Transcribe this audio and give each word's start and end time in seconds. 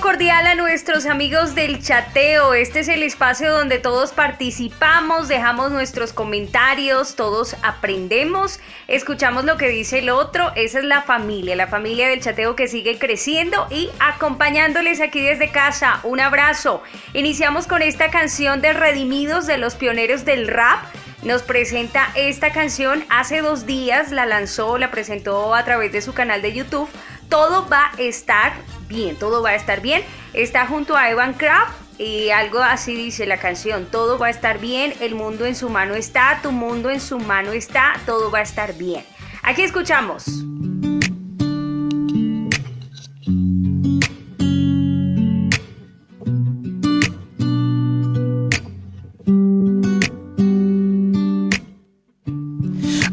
Cordial 0.00 0.46
a 0.46 0.54
nuestros 0.54 1.06
amigos 1.06 1.54
del 1.54 1.82
chateo. 1.82 2.54
Este 2.54 2.80
es 2.80 2.88
el 2.88 3.02
espacio 3.02 3.52
donde 3.52 3.78
todos 3.78 4.12
participamos, 4.12 5.28
dejamos 5.28 5.70
nuestros 5.70 6.12
comentarios, 6.12 7.16
todos 7.16 7.56
aprendemos, 7.62 8.60
escuchamos 8.88 9.44
lo 9.44 9.56
que 9.56 9.68
dice 9.68 10.00
el 10.00 10.10
otro. 10.10 10.52
Esa 10.56 10.80
es 10.80 10.84
la 10.84 11.02
familia, 11.02 11.54
la 11.54 11.68
familia 11.68 12.08
del 12.08 12.20
chateo 12.20 12.56
que 12.56 12.66
sigue 12.66 12.98
creciendo 12.98 13.66
y 13.70 13.90
acompañándoles 14.00 15.00
aquí 15.00 15.20
desde 15.20 15.50
casa. 15.50 16.00
Un 16.02 16.20
abrazo. 16.20 16.82
Iniciamos 17.12 17.66
con 17.66 17.82
esta 17.82 18.10
canción 18.10 18.60
de 18.60 18.72
Redimidos 18.72 19.46
de 19.46 19.58
los 19.58 19.74
pioneros 19.74 20.24
del 20.24 20.48
rap 20.48 20.82
nos 21.24 21.42
presenta 21.42 22.10
esta 22.16 22.52
canción. 22.52 23.02
Hace 23.08 23.40
dos 23.40 23.64
días 23.64 24.10
la 24.10 24.26
lanzó, 24.26 24.76
la 24.76 24.90
presentó 24.90 25.54
a 25.54 25.64
través 25.64 25.90
de 25.90 26.02
su 26.02 26.12
canal 26.12 26.42
de 26.42 26.52
YouTube. 26.52 26.88
Todo 27.28 27.68
va 27.68 27.90
a 27.96 28.00
estar 28.00 28.52
bien, 28.88 29.16
todo 29.16 29.42
va 29.42 29.50
a 29.50 29.54
estar 29.54 29.80
bien. 29.80 30.02
Está 30.32 30.66
junto 30.66 30.96
a 30.96 31.10
Evan 31.10 31.34
Kraft 31.34 31.84
y 31.98 32.30
algo 32.30 32.60
así 32.60 32.96
dice 32.96 33.26
la 33.26 33.38
canción, 33.38 33.86
todo 33.86 34.18
va 34.18 34.26
a 34.26 34.30
estar 34.30 34.58
bien, 34.58 34.94
el 35.00 35.14
mundo 35.14 35.44
en 35.44 35.54
su 35.54 35.68
mano 35.68 35.94
está, 35.94 36.40
tu 36.42 36.50
mundo 36.50 36.90
en 36.90 37.00
su 37.00 37.18
mano 37.18 37.52
está, 37.52 37.94
todo 38.06 38.30
va 38.30 38.40
a 38.40 38.42
estar 38.42 38.74
bien. 38.74 39.04
Aquí 39.42 39.62
escuchamos. 39.62 40.24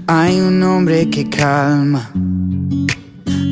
Hay 0.08 0.42
un 0.42 0.62
hombre 0.64 1.10
que 1.10 1.30
calma 1.30 2.12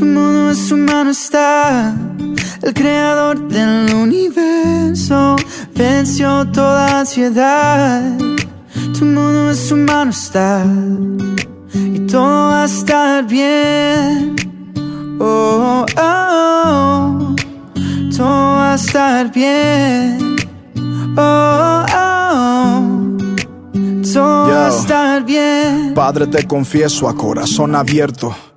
Tu 0.00 0.06
mundo 0.06 0.48
en 0.48 0.56
su 0.56 0.78
mano 0.78 1.10
está. 1.10 1.94
El 2.62 2.72
creador 2.72 3.38
del 3.48 3.94
universo 3.94 5.36
venció 5.74 6.50
toda 6.52 7.00
ansiedad. 7.00 8.16
Tu 8.98 9.04
mundo 9.04 9.50
en 9.50 9.54
su 9.54 9.76
mano 9.76 10.10
está 10.10 10.64
y 11.74 12.06
todo 12.06 12.48
va 12.48 12.62
a 12.62 12.64
estar 12.64 13.26
bien. 13.26 14.36
Oh, 15.20 15.84
oh, 15.84 17.34
oh. 17.34 17.36
todo 18.16 18.26
va 18.56 18.72
a 18.72 18.76
estar 18.76 19.30
bien. 19.30 20.36
Oh, 21.14 21.84
oh, 21.94 23.18
todo 24.14 24.48
va 24.48 24.66
a 24.66 24.68
estar 24.70 25.24
bien. 25.26 25.92
Padre, 25.94 26.26
te 26.26 26.46
confieso 26.46 27.06
a 27.06 27.14
corazón 27.14 27.74
abierto 27.74 28.34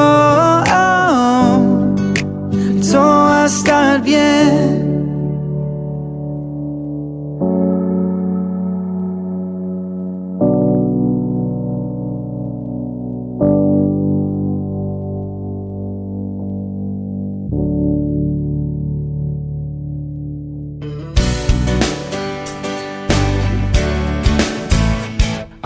Oh, 0.00 0.27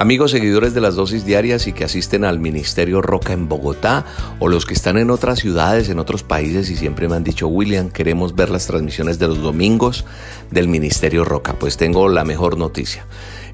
Amigos 0.02 0.32
seguidores 0.32 0.74
de 0.74 0.80
las 0.80 0.96
dosis 0.96 1.24
diarias 1.24 1.68
y 1.68 1.72
que 1.72 1.84
asisten 1.84 2.24
al 2.24 2.40
Ministerio 2.40 3.02
Roca 3.02 3.34
en 3.34 3.48
Bogotá 3.48 4.04
o 4.40 4.48
los 4.48 4.66
que 4.66 4.74
están 4.74 4.98
en 4.98 5.12
otras 5.12 5.38
ciudades, 5.38 5.88
en 5.88 6.00
otros 6.00 6.24
países 6.24 6.70
y 6.70 6.76
siempre 6.76 7.06
me 7.06 7.14
han 7.14 7.22
dicho, 7.22 7.46
William, 7.46 7.88
queremos 7.88 8.34
ver 8.34 8.50
las 8.50 8.66
transmisiones 8.66 9.20
de 9.20 9.28
los 9.28 9.40
domingos 9.40 10.04
del 10.50 10.66
Ministerio 10.66 11.24
Roca. 11.24 11.54
Pues 11.56 11.76
tengo 11.76 12.08
la 12.08 12.24
mejor 12.24 12.58
noticia. 12.58 13.06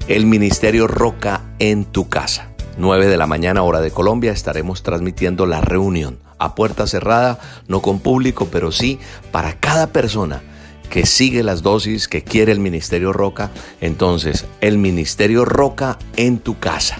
El 0.07 0.25
Ministerio 0.25 0.87
Roca 0.87 1.43
en 1.59 1.85
tu 1.85 2.09
casa. 2.09 2.49
9 2.79 3.05
de 3.05 3.17
la 3.17 3.27
mañana 3.27 3.61
hora 3.61 3.79
de 3.79 3.91
Colombia 3.91 4.31
estaremos 4.31 4.81
transmitiendo 4.81 5.45
la 5.45 5.61
reunión 5.61 6.17
a 6.39 6.55
puerta 6.55 6.87
cerrada, 6.87 7.37
no 7.67 7.83
con 7.83 7.99
público, 7.99 8.47
pero 8.51 8.71
sí 8.71 8.97
para 9.31 9.53
cada 9.59 9.85
persona 9.85 10.41
que 10.89 11.05
sigue 11.05 11.43
las 11.43 11.61
dosis, 11.61 12.07
que 12.07 12.23
quiere 12.23 12.51
el 12.51 12.59
Ministerio 12.59 13.13
Roca, 13.13 13.51
entonces 13.81 14.45
el 14.61 14.77
Ministerio 14.77 15.45
Roca 15.45 15.97
en 16.15 16.39
tu 16.39 16.59
casa. 16.59 16.97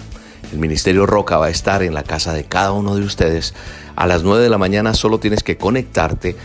El 0.52 0.58
Ministerio 0.58 1.06
Roca 1.06 1.38
va 1.38 1.46
a 1.46 1.50
estar 1.50 1.82
en 1.82 1.94
la 1.94 2.02
casa 2.02 2.32
de 2.32 2.44
cada 2.44 2.72
uno 2.72 2.96
de 2.96 3.02
ustedes. 3.02 3.54
A 3.96 4.06
las 4.06 4.22
9 4.22 4.42
de 4.42 4.50
la 4.50 4.58
mañana 4.58 4.94
solo 4.94 5.20
tienes 5.20 5.42
que 5.42 5.56
conectarte 5.56 6.36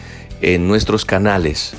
en 0.42 0.68
nuestros 0.68 1.06
canales 1.06 1.74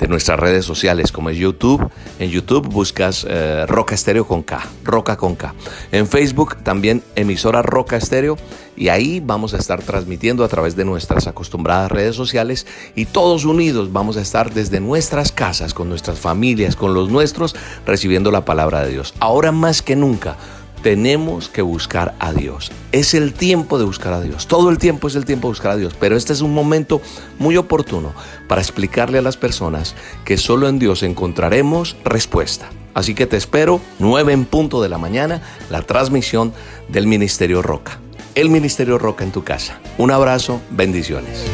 de 0.00 0.08
nuestras 0.08 0.40
redes 0.40 0.64
sociales 0.64 1.12
como 1.12 1.30
es 1.30 1.36
YouTube. 1.36 1.88
En 2.18 2.30
YouTube 2.30 2.66
buscas 2.66 3.26
eh, 3.28 3.66
Roca 3.66 3.94
Estéreo 3.94 4.26
con 4.26 4.42
K, 4.42 4.66
Roca 4.82 5.16
con 5.16 5.36
K. 5.36 5.54
En 5.92 6.06
Facebook 6.06 6.56
también 6.62 7.02
emisora 7.14 7.62
Roca 7.62 7.96
Estéreo 7.96 8.36
y 8.76 8.88
ahí 8.88 9.20
vamos 9.20 9.52
a 9.52 9.58
estar 9.58 9.82
transmitiendo 9.82 10.42
a 10.42 10.48
través 10.48 10.74
de 10.74 10.84
nuestras 10.84 11.26
acostumbradas 11.26 11.92
redes 11.92 12.16
sociales 12.16 12.66
y 12.96 13.04
todos 13.04 13.44
unidos 13.44 13.92
vamos 13.92 14.16
a 14.16 14.22
estar 14.22 14.52
desde 14.52 14.80
nuestras 14.80 15.32
casas, 15.32 15.74
con 15.74 15.88
nuestras 15.88 16.18
familias, 16.18 16.76
con 16.76 16.94
los 16.94 17.10
nuestros, 17.10 17.54
recibiendo 17.84 18.30
la 18.30 18.44
palabra 18.44 18.82
de 18.82 18.92
Dios. 18.92 19.14
Ahora 19.20 19.52
más 19.52 19.82
que 19.82 19.96
nunca 19.96 20.36
tenemos 20.82 21.48
que 21.48 21.62
buscar 21.62 22.14
a 22.18 22.32
Dios. 22.32 22.72
Es 22.92 23.14
el 23.14 23.32
tiempo 23.32 23.78
de 23.78 23.84
buscar 23.84 24.12
a 24.12 24.20
Dios. 24.20 24.46
Todo 24.46 24.70
el 24.70 24.78
tiempo 24.78 25.08
es 25.08 25.14
el 25.14 25.24
tiempo 25.24 25.48
de 25.48 25.52
buscar 25.52 25.72
a 25.72 25.76
Dios. 25.76 25.94
Pero 25.98 26.16
este 26.16 26.32
es 26.32 26.40
un 26.40 26.54
momento 26.54 27.00
muy 27.38 27.56
oportuno 27.56 28.14
para 28.48 28.60
explicarle 28.60 29.18
a 29.18 29.22
las 29.22 29.36
personas 29.36 29.94
que 30.24 30.38
solo 30.38 30.68
en 30.68 30.78
Dios 30.78 31.02
encontraremos 31.02 31.96
respuesta. 32.04 32.70
Así 32.94 33.14
que 33.14 33.26
te 33.26 33.36
espero 33.36 33.80
9 33.98 34.32
en 34.32 34.44
punto 34.44 34.82
de 34.82 34.88
la 34.88 34.98
mañana, 34.98 35.42
la 35.70 35.82
transmisión 35.82 36.52
del 36.88 37.06
Ministerio 37.06 37.62
Roca. 37.62 38.00
El 38.34 38.50
Ministerio 38.50 38.98
Roca 38.98 39.24
en 39.24 39.32
tu 39.32 39.44
casa. 39.44 39.78
Un 39.98 40.10
abrazo, 40.10 40.60
bendiciones. 40.70 41.44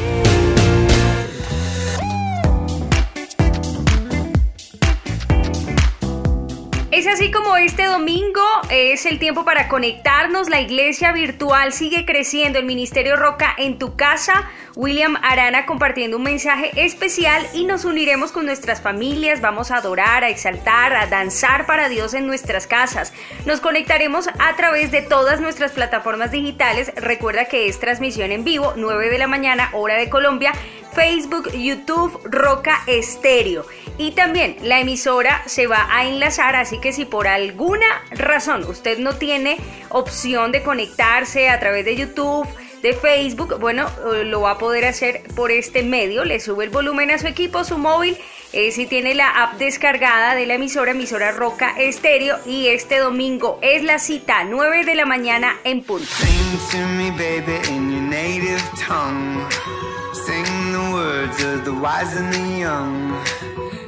Es 6.96 7.06
así 7.06 7.31
como 7.31 7.56
este 7.58 7.86
domingo 7.98 8.43
es 8.69 9.06
el 9.06 9.19
tiempo 9.19 9.46
para 9.46 9.69
conectarnos. 9.69 10.50
La 10.50 10.60
iglesia 10.60 11.12
virtual 11.12 11.72
sigue 11.72 12.04
creciendo. 12.04 12.58
El 12.58 12.66
Ministerio 12.66 13.16
Roca 13.16 13.54
en 13.56 13.78
tu 13.78 13.96
casa. 13.96 14.50
William 14.75 15.16
Arana 15.22 15.64
compartiendo 15.64 16.19
un 16.19 16.22
mensaje 16.22 16.70
especial 16.76 17.46
y 17.54 17.64
nos 17.64 17.87
uniremos 17.87 18.32
con 18.32 18.44
nuestras 18.44 18.82
familias. 18.82 19.40
Vamos 19.40 19.70
a 19.70 19.78
adorar, 19.78 20.25
a 20.25 20.28
exaltar, 20.28 20.94
a 20.94 21.06
danzar 21.06 21.64
para 21.64 21.88
Dios 21.88 22.12
en 22.12 22.26
nuestras 22.26 22.66
casas. 22.66 23.14
Nos 23.46 23.60
conectaremos 23.60 24.28
a 24.28 24.54
través 24.56 24.90
de 24.90 25.00
todas 25.00 25.40
nuestras 25.40 25.72
plataformas 25.72 26.31
digitales. 26.31 26.92
Recuerda 26.96 27.46
que 27.46 27.66
es 27.66 27.81
transmisión 27.81 28.31
en 28.31 28.44
vivo, 28.44 28.75
9 28.76 29.08
de 29.08 29.19
la 29.19 29.26
mañana, 29.26 29.70
hora 29.72 29.94
de 29.94 30.10
Colombia. 30.10 30.52
Facebook, 30.96 31.52
YouTube, 31.52 32.19
Roca 32.25 32.82
Estéreo. 32.87 33.66
Y 33.99 34.12
también 34.12 34.56
la 34.62 34.81
emisora 34.81 35.42
se 35.46 35.66
va 35.66 35.87
a 35.90 36.06
enlazar, 36.06 36.56
así 36.56 36.78
que 36.81 36.92
si 36.92 37.04
por 37.04 37.28
alguna 37.28 37.86
razón 38.11 38.65
usted 38.65 38.99
no 38.99 39.15
tiene 39.15 39.59
opción 39.91 40.53
de 40.53 40.62
conectarse 40.62 41.49
a 41.49 41.59
través 41.61 41.85
de 41.85 41.97
YouTube, 41.97 42.47
de 42.83 42.93
Facebook, 42.93 43.59
bueno, 43.59 43.88
eh, 44.15 44.25
lo 44.25 44.43
va 44.43 44.53
a 44.53 44.59
poder 44.59 44.85
hacer 44.85 45.23
por 45.35 45.50
este 45.50 45.83
medio. 45.83 46.25
Le 46.25 46.41
sube 46.41 46.65
el 46.65 46.71
volumen 46.71 47.11
a 47.11 47.19
su 47.19 47.27
equipo, 47.27 47.65
su 47.65 47.79
móvil. 47.79 48.17
Eh, 48.53 48.71
si 48.71 48.87
tiene 48.87 49.15
la 49.15 49.29
app 49.43 49.59
descargada 49.59 50.35
de 50.35 50.47
la 50.47 50.55
emisora, 50.55 50.93
emisora 50.93 51.33
Roca 51.33 51.75
Estéreo. 51.79 52.38
Y 52.47 52.69
este 52.69 52.99
domingo 52.99 53.59
es 53.62 53.83
la 53.83 53.99
cita, 53.99 54.44
9 54.44 54.85
de 54.85 54.94
la 54.94 55.05
mañana 55.05 55.56
en 55.65 55.83
punto. 55.83 56.06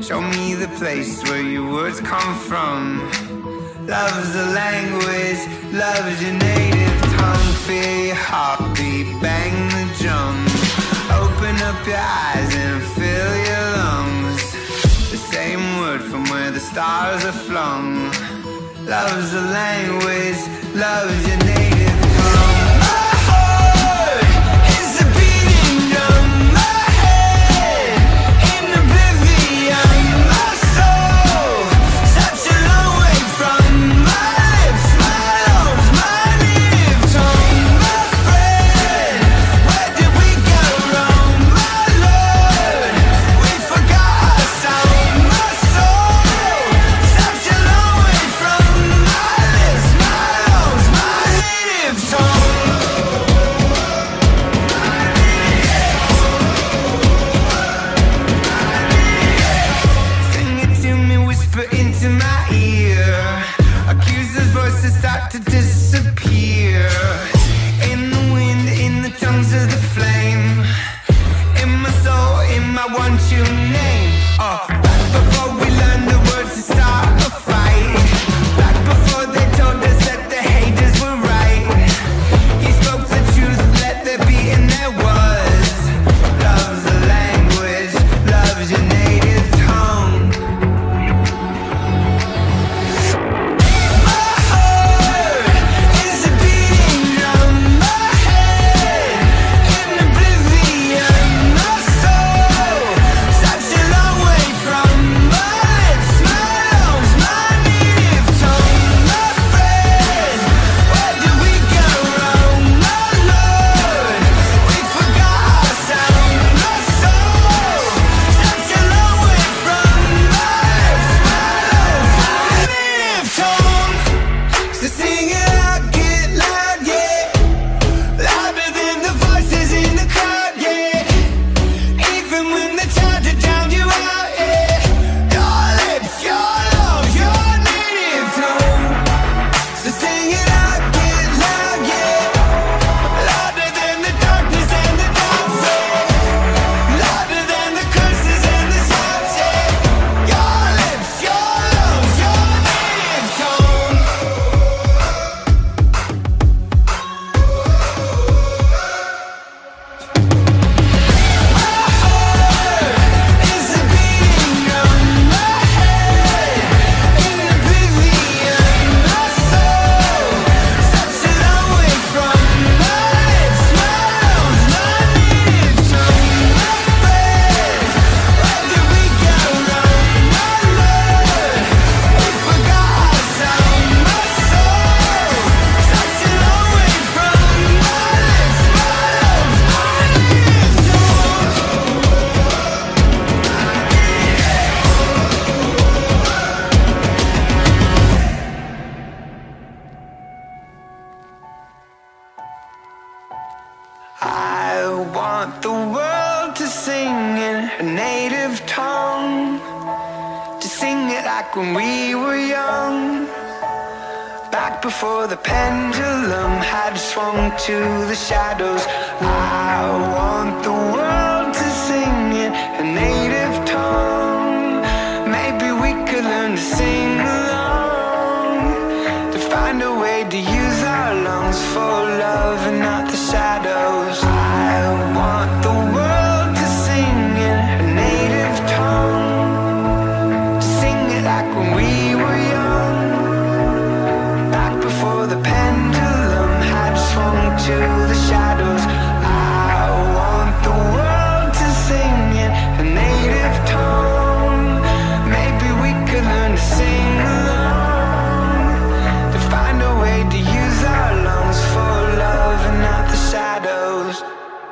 Show 0.01 0.21
me 0.21 0.55
the 0.55 0.69
place 0.79 1.25
where 1.25 1.43
your 1.43 1.73
words 1.73 2.01
come 2.01 2.35
from. 2.47 3.38
Love's 3.89 4.35
a 4.37 4.45
language, 4.53 5.41
love's 5.73 6.23
your 6.23 6.35
native 6.35 7.01
tongue. 7.17 7.53
Feel 7.65 8.05
your 8.09 8.17
heartbeat, 8.17 9.07
bang 9.23 9.57
the 9.73 9.85
drum. 9.97 10.37
Open 11.23 11.57
up 11.63 11.87
your 11.87 11.97
eyes 11.97 12.55
and 12.55 12.83
fill 12.83 13.35
your 13.49 13.67
lungs. 13.79 14.53
The 15.11 15.17
same 15.17 15.65
word 15.81 16.03
from 16.03 16.25
where 16.25 16.51
the 16.51 16.61
stars 16.61 17.25
are 17.25 17.33
flung. 17.33 18.13
Love's 18.85 19.33
a 19.33 19.41
language, 19.41 20.41
love's 20.75 21.27
your 21.27 21.39
native 21.39 22.08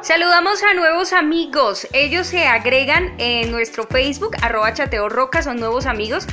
Saludamos 0.07 0.63
a 0.63 0.73
nuevos 0.73 1.13
amigos. 1.13 1.89
Ellos 1.93 2.29
se 2.29 2.47
agregan 2.47 3.15
en 3.19 3.51
nuestro 3.51 3.87
Facebook, 3.87 4.37
arroba 4.41 4.73
chateo 4.73 5.09
roca, 5.09 5.43
son 5.43 5.59
nuevos 5.59 5.85
amigos. 5.85 6.27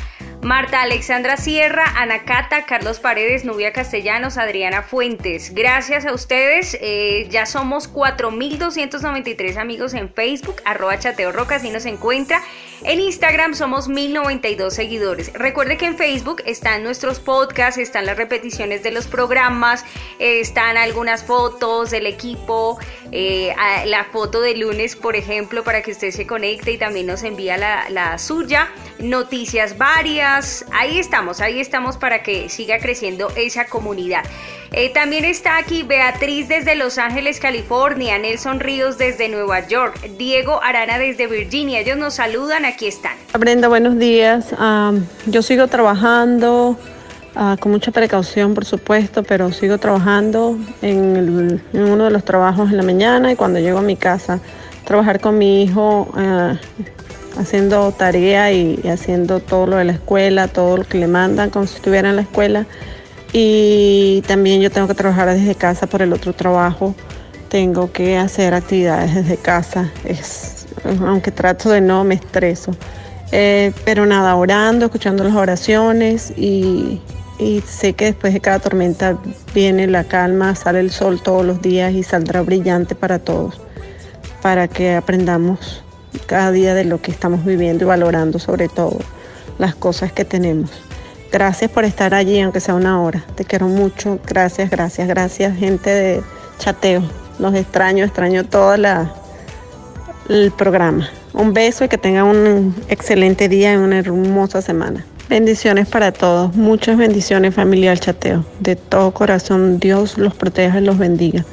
Marta 0.44 0.82
Alexandra 0.82 1.38
Sierra, 1.38 1.86
Ana 1.96 2.26
Cata, 2.26 2.66
Carlos 2.66 3.00
Paredes, 3.00 3.46
Nubia 3.46 3.72
Castellanos, 3.72 4.38
Adriana 4.38 4.82
Fuentes. 4.82 5.54
Gracias 5.54 6.06
a 6.06 6.14
ustedes. 6.14 6.78
eh, 6.82 7.28
ya 7.30 7.46
somos 7.46 7.92
4.293 7.92 9.56
amigos 9.56 9.94
en 9.94 10.14
Facebook, 10.14 10.58
arroba 10.66 11.00
chateo 11.00 11.32
roca, 11.32 11.56
así 11.56 11.70
nos 11.70 11.86
encuentra. 11.86 12.42
En 12.84 13.00
Instagram 13.00 13.54
somos 13.54 13.90
1.092 13.90 14.72
seguidores. 14.72 15.32
Recuerde 15.32 15.78
que 15.78 15.86
en 15.86 15.98
Facebook 15.98 16.44
están 16.46 16.84
nuestros 16.84 17.22
podcasts, 17.22 17.80
están 17.80 18.06
las 18.06 18.18
repeticiones 18.18 18.84
de 18.84 18.92
los 18.92 19.08
programas, 19.08 19.86
eh, 20.20 20.42
están 20.42 20.76
algunas 20.76 21.24
fotos 21.24 21.92
del 21.92 22.06
equipo, 22.06 22.78
eh, 23.14 23.56
la 23.86 24.04
foto 24.12 24.42
de 24.42 24.58
lunes, 24.58 24.98
por 24.98 25.16
ejemplo, 25.16 25.64
para 25.64 25.82
que 25.82 25.92
usted 25.92 26.12
se 26.12 26.28
conecte 26.28 26.74
y 26.74 26.78
también 26.78 27.08
nos 27.08 27.24
envía 27.24 27.56
la 27.58 28.18
suya. 28.18 28.70
Noticias 29.00 29.78
varias. 29.78 30.33
Ahí 30.72 30.98
estamos, 30.98 31.42
ahí 31.42 31.60
estamos 31.60 31.98
para 31.98 32.24
que 32.24 32.50
siga 32.50 32.80
creciendo 32.80 33.32
esa 33.36 33.66
comunidad. 33.66 34.24
Eh, 34.72 34.92
también 34.92 35.26
está 35.26 35.58
aquí 35.58 35.84
Beatriz 35.84 36.48
desde 36.48 36.74
Los 36.74 36.98
Ángeles, 36.98 37.40
California, 37.40 38.18
Nelson 38.18 38.60
Ríos 38.60 38.98
desde 38.98 39.30
Nueva 39.30 39.68
York, 39.68 40.02
Diego 40.18 40.60
Arana 40.64 40.98
desde 40.98 41.28
Virginia. 41.28 41.82
Ellos 41.82 41.98
nos 41.98 42.16
saludan, 42.16 42.66
aquí 42.66 42.88
están. 42.88 43.14
Brenda, 43.38 43.68
buenos 43.68 44.00
días. 44.00 44.48
Am, 44.58 45.06
yo 45.28 45.44
sigo 45.44 45.68
trabajando 45.68 46.80
ah, 47.36 47.56
con 47.60 47.72
mucha 47.72 47.92
precaución, 47.92 48.56
por 48.56 48.66
supuesto, 48.66 49.22
pero 49.22 49.52
sigo 49.52 49.78
trabajando 49.78 50.58
en, 50.82 51.62
uno 51.74 52.06
de 52.06 52.10
los 52.10 52.26
trabajos 52.26 52.72
en 52.72 52.78
la 52.78 52.84
mañana 52.84 53.32
y 53.32 53.36
cuando 53.36 53.60
llego 53.60 53.78
a 53.78 53.84
mi 53.84 53.98
casa, 53.98 54.40
trabajar 54.84 55.20
con 55.20 55.38
mi 55.38 55.62
hijo 55.62 56.12
ah, 56.16 56.56
haciendo 57.38 57.92
tarea 57.92 58.52
y, 58.52 58.80
haciendo 58.88 59.40
todo 59.40 59.68
lo 59.68 59.78
de 59.78 59.86
la 59.86 59.94
escuela, 59.94 60.48
todo 60.48 60.78
lo 60.78 60.84
que 60.84 60.98
le 60.98 61.08
mandan 61.08 61.50
como 61.50 61.68
si 61.68 61.76
estuviera 61.76 62.10
en 62.10 62.16
la 62.16 62.22
escuela. 62.24 62.66
Y 63.32 64.24
también 64.28 64.62
yo 64.62 64.70
tengo 64.70 64.88
que 64.88 64.94
trabajar 64.94 65.28
desde 65.34 65.56
casa 65.56 65.88
por 65.88 66.02
el 66.02 66.14
otro 66.14 66.34
trabajo. 66.34 66.94
Tengo 67.50 67.92
que 67.92 68.18
hacer 68.18 68.54
actividades 68.54 69.16
desde 69.16 69.38
casa. 69.38 69.92
Es, 70.06 70.68
aunque 71.06 71.32
trato 71.32 71.70
de 71.70 71.82
no, 71.82 72.04
me 72.04 72.16
estreso. 72.16 72.76
Eh, 73.32 73.72
pero 73.84 74.06
nada, 74.06 74.36
orando, 74.36 74.86
escuchando 74.86 75.24
las 75.24 75.36
oraciones 75.36 76.34
y 76.38 77.02
sé 77.66 77.94
que 77.94 78.06
después 78.06 78.34
de 78.34 78.40
cada 78.40 78.60
tormenta 78.60 79.18
viene 79.54 79.88
la 79.88 80.04
calma, 80.04 80.56
sale 80.56 80.80
el 80.80 80.92
sol 80.92 81.22
todos 81.22 81.46
los 81.46 81.62
días 81.62 81.94
y 81.94 82.04
saldrá 82.04 82.42
brillante 82.42 82.96
para 82.96 83.20
todos, 83.20 83.60
para 84.42 84.68
que 84.68 84.96
aprendamos 84.96 85.83
cada 86.26 86.52
día 86.52 86.74
de 86.74 86.86
lo 86.86 87.02
que 87.02 87.12
estamos 87.12 87.46
viviendo 87.46 87.84
y 87.84 87.88
valorando 87.88 88.40
sobre 88.40 88.70
todo 88.70 89.00
las 89.58 89.76
cosas 89.76 90.12
que 90.12 90.26
tenemos. 90.26 90.72
Gracias 91.32 91.72
por 91.72 91.84
estar 91.84 92.14
allí, 92.14 92.40
aunque 92.42 92.60
sea 92.60 92.76
una 92.76 93.02
hora. 93.02 93.24
Te 93.36 93.44
quiero 93.44 93.68
mucho. 93.68 94.20
Gracias, 94.28 94.70
gracias, 94.70 95.08
gracias, 95.08 95.58
gente 95.58 95.90
de 95.90 96.22
chateo. 96.60 97.02
Los 97.40 97.56
extraño, 97.56 98.06
extraño 98.06 98.46
todo 98.46 98.76
el 98.76 100.52
programa. 100.52 101.10
Un 101.34 101.54
beso 101.54 101.86
y 101.86 101.88
que 101.88 101.98
tengan 101.98 102.26
un 102.26 102.76
excelente 102.88 103.50
día 103.50 103.74
y 103.74 103.78
una 103.78 103.98
hermosa 103.98 104.62
semana. 104.62 105.04
Bendiciones 105.28 105.88
para 105.88 106.12
todos. 106.12 106.56
Muchas 106.56 106.98
bendiciones, 106.98 107.56
familia 107.56 107.90
del 107.90 108.00
chateo. 108.00 108.46
De 108.60 108.76
todo 108.76 109.12
corazón, 109.12 109.80
Dios 109.80 110.20
los 110.20 110.36
proteja 110.36 110.80
y 110.80 110.84
los 110.84 111.00
bendiga. 111.00 111.44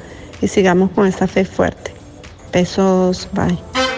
Y 0.42 0.48
sigamos 0.48 0.90
con 0.90 1.06
esa 1.06 1.26
fe 1.26 1.46
fuerte. 1.46 1.92
Besos, 2.52 3.28
bye. 3.32 3.89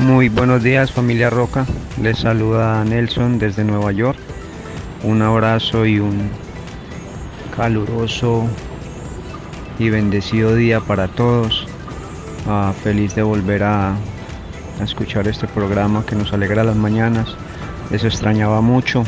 Muy 0.00 0.28
buenos 0.28 0.62
días 0.62 0.92
familia 0.92 1.30
Roca, 1.30 1.64
les 2.02 2.18
saluda 2.18 2.84
Nelson 2.84 3.38
desde 3.38 3.64
Nueva 3.64 3.92
York. 3.92 4.18
Un 5.02 5.22
abrazo 5.22 5.86
y 5.86 5.98
un 6.00 6.30
caluroso 7.56 8.44
y 9.78 9.88
bendecido 9.88 10.54
día 10.54 10.80
para 10.80 11.08
todos. 11.08 11.66
Ah, 12.46 12.74
feliz 12.84 13.14
de 13.14 13.22
volver 13.22 13.62
a, 13.62 13.92
a 13.92 14.84
escuchar 14.84 15.28
este 15.28 15.48
programa 15.48 16.04
que 16.04 16.14
nos 16.14 16.30
alegra 16.32 16.62
las 16.62 16.76
mañanas. 16.76 17.34
Les 17.90 18.04
extrañaba 18.04 18.60
mucho 18.60 19.02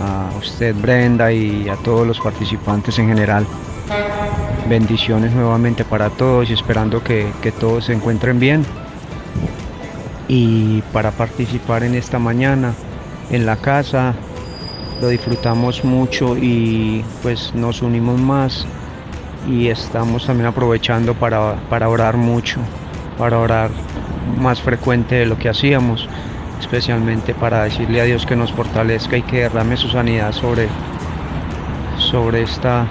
a 0.00 0.36
usted 0.36 0.74
Brenda 0.74 1.32
y 1.32 1.68
a 1.68 1.76
todos 1.76 2.06
los 2.06 2.18
participantes 2.18 2.98
en 2.98 3.06
general. 3.06 3.46
Bendiciones 4.68 5.32
nuevamente 5.32 5.84
para 5.84 6.10
todos 6.10 6.50
y 6.50 6.54
esperando 6.54 7.04
que, 7.04 7.32
que 7.40 7.52
todos 7.52 7.84
se 7.84 7.92
encuentren 7.92 8.40
bien 8.40 8.66
y 10.34 10.82
para 10.94 11.10
participar 11.10 11.84
en 11.84 11.94
esta 11.94 12.18
mañana 12.18 12.72
en 13.30 13.44
la 13.44 13.56
casa 13.56 14.14
lo 15.02 15.08
disfrutamos 15.08 15.84
mucho 15.84 16.38
y 16.38 17.04
pues 17.22 17.54
nos 17.54 17.82
unimos 17.82 18.18
más 18.18 18.66
y 19.46 19.68
estamos 19.68 20.26
también 20.26 20.46
aprovechando 20.46 21.12
para, 21.12 21.56
para 21.68 21.90
orar 21.90 22.16
mucho, 22.16 22.60
para 23.18 23.38
orar 23.40 23.68
más 24.40 24.62
frecuente 24.62 25.16
de 25.16 25.26
lo 25.26 25.36
que 25.36 25.50
hacíamos, 25.50 26.08
especialmente 26.58 27.34
para 27.34 27.64
decirle 27.64 28.00
a 28.00 28.04
Dios 28.04 28.24
que 28.24 28.34
nos 28.34 28.52
fortalezca 28.52 29.18
y 29.18 29.22
que 29.22 29.40
derrame 29.40 29.76
su 29.76 29.90
sanidad 29.90 30.32
sobre, 30.32 30.66
sobre, 31.98 32.40
esta, 32.40 32.86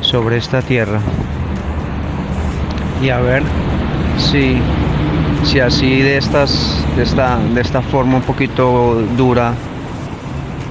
sobre 0.00 0.38
esta 0.38 0.62
tierra. 0.62 1.00
Y 3.02 3.10
a 3.10 3.20
ver 3.20 3.42
si 4.16 4.58
si 5.46 5.60
así 5.60 6.02
de 6.02 6.18
estas 6.18 6.84
de 6.96 7.04
esta 7.04 7.38
de 7.38 7.60
esta 7.60 7.80
forma 7.80 8.16
un 8.16 8.22
poquito 8.22 9.00
dura 9.16 9.54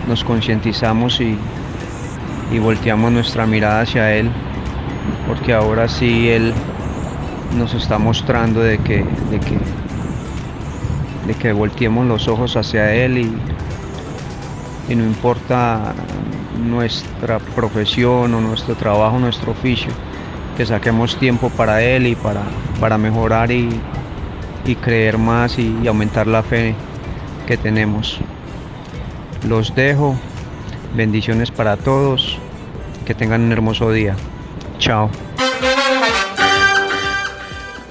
nos 0.07 0.23
concientizamos 0.23 1.21
y, 1.21 1.37
y 2.51 2.59
volteamos 2.59 3.11
nuestra 3.11 3.45
mirada 3.45 3.81
hacia 3.81 4.13
él 4.13 4.29
porque 5.27 5.53
ahora 5.53 5.87
sí 5.87 6.29
él 6.29 6.53
nos 7.57 7.73
está 7.73 7.97
mostrando 7.97 8.59
de 8.59 8.77
que 8.79 8.97
de 9.29 9.39
que 9.39 9.57
de 11.27 11.33
que 11.35 11.53
volteemos 11.53 12.05
los 12.05 12.27
ojos 12.27 12.57
hacia 12.57 12.93
él 12.93 13.17
y, 13.17 13.31
y 14.91 14.95
no 14.95 15.05
importa 15.05 15.93
nuestra 16.69 17.39
profesión 17.39 18.33
o 18.33 18.41
nuestro 18.41 18.75
trabajo, 18.75 19.17
nuestro 19.17 19.53
oficio, 19.53 19.91
que 20.55 20.65
saquemos 20.65 21.17
tiempo 21.17 21.49
para 21.49 21.81
él 21.81 22.05
y 22.05 22.15
para, 22.15 22.43
para 22.79 22.97
mejorar 22.99 23.51
y, 23.51 23.69
y 24.65 24.75
creer 24.75 25.17
más 25.17 25.59
y, 25.59 25.87
aumentar 25.87 26.27
la 26.27 26.43
fe 26.43 26.75
que 27.47 27.57
tenemos. 27.57 28.19
Los 29.47 29.75
dejo. 29.75 30.15
Bendiciones 30.95 31.51
para 31.51 31.77
todos. 31.77 32.37
Que 33.05 33.13
tengan 33.13 33.41
un 33.41 33.51
hermoso 33.51 33.91
día. 33.91 34.15
Chao. 34.79 35.09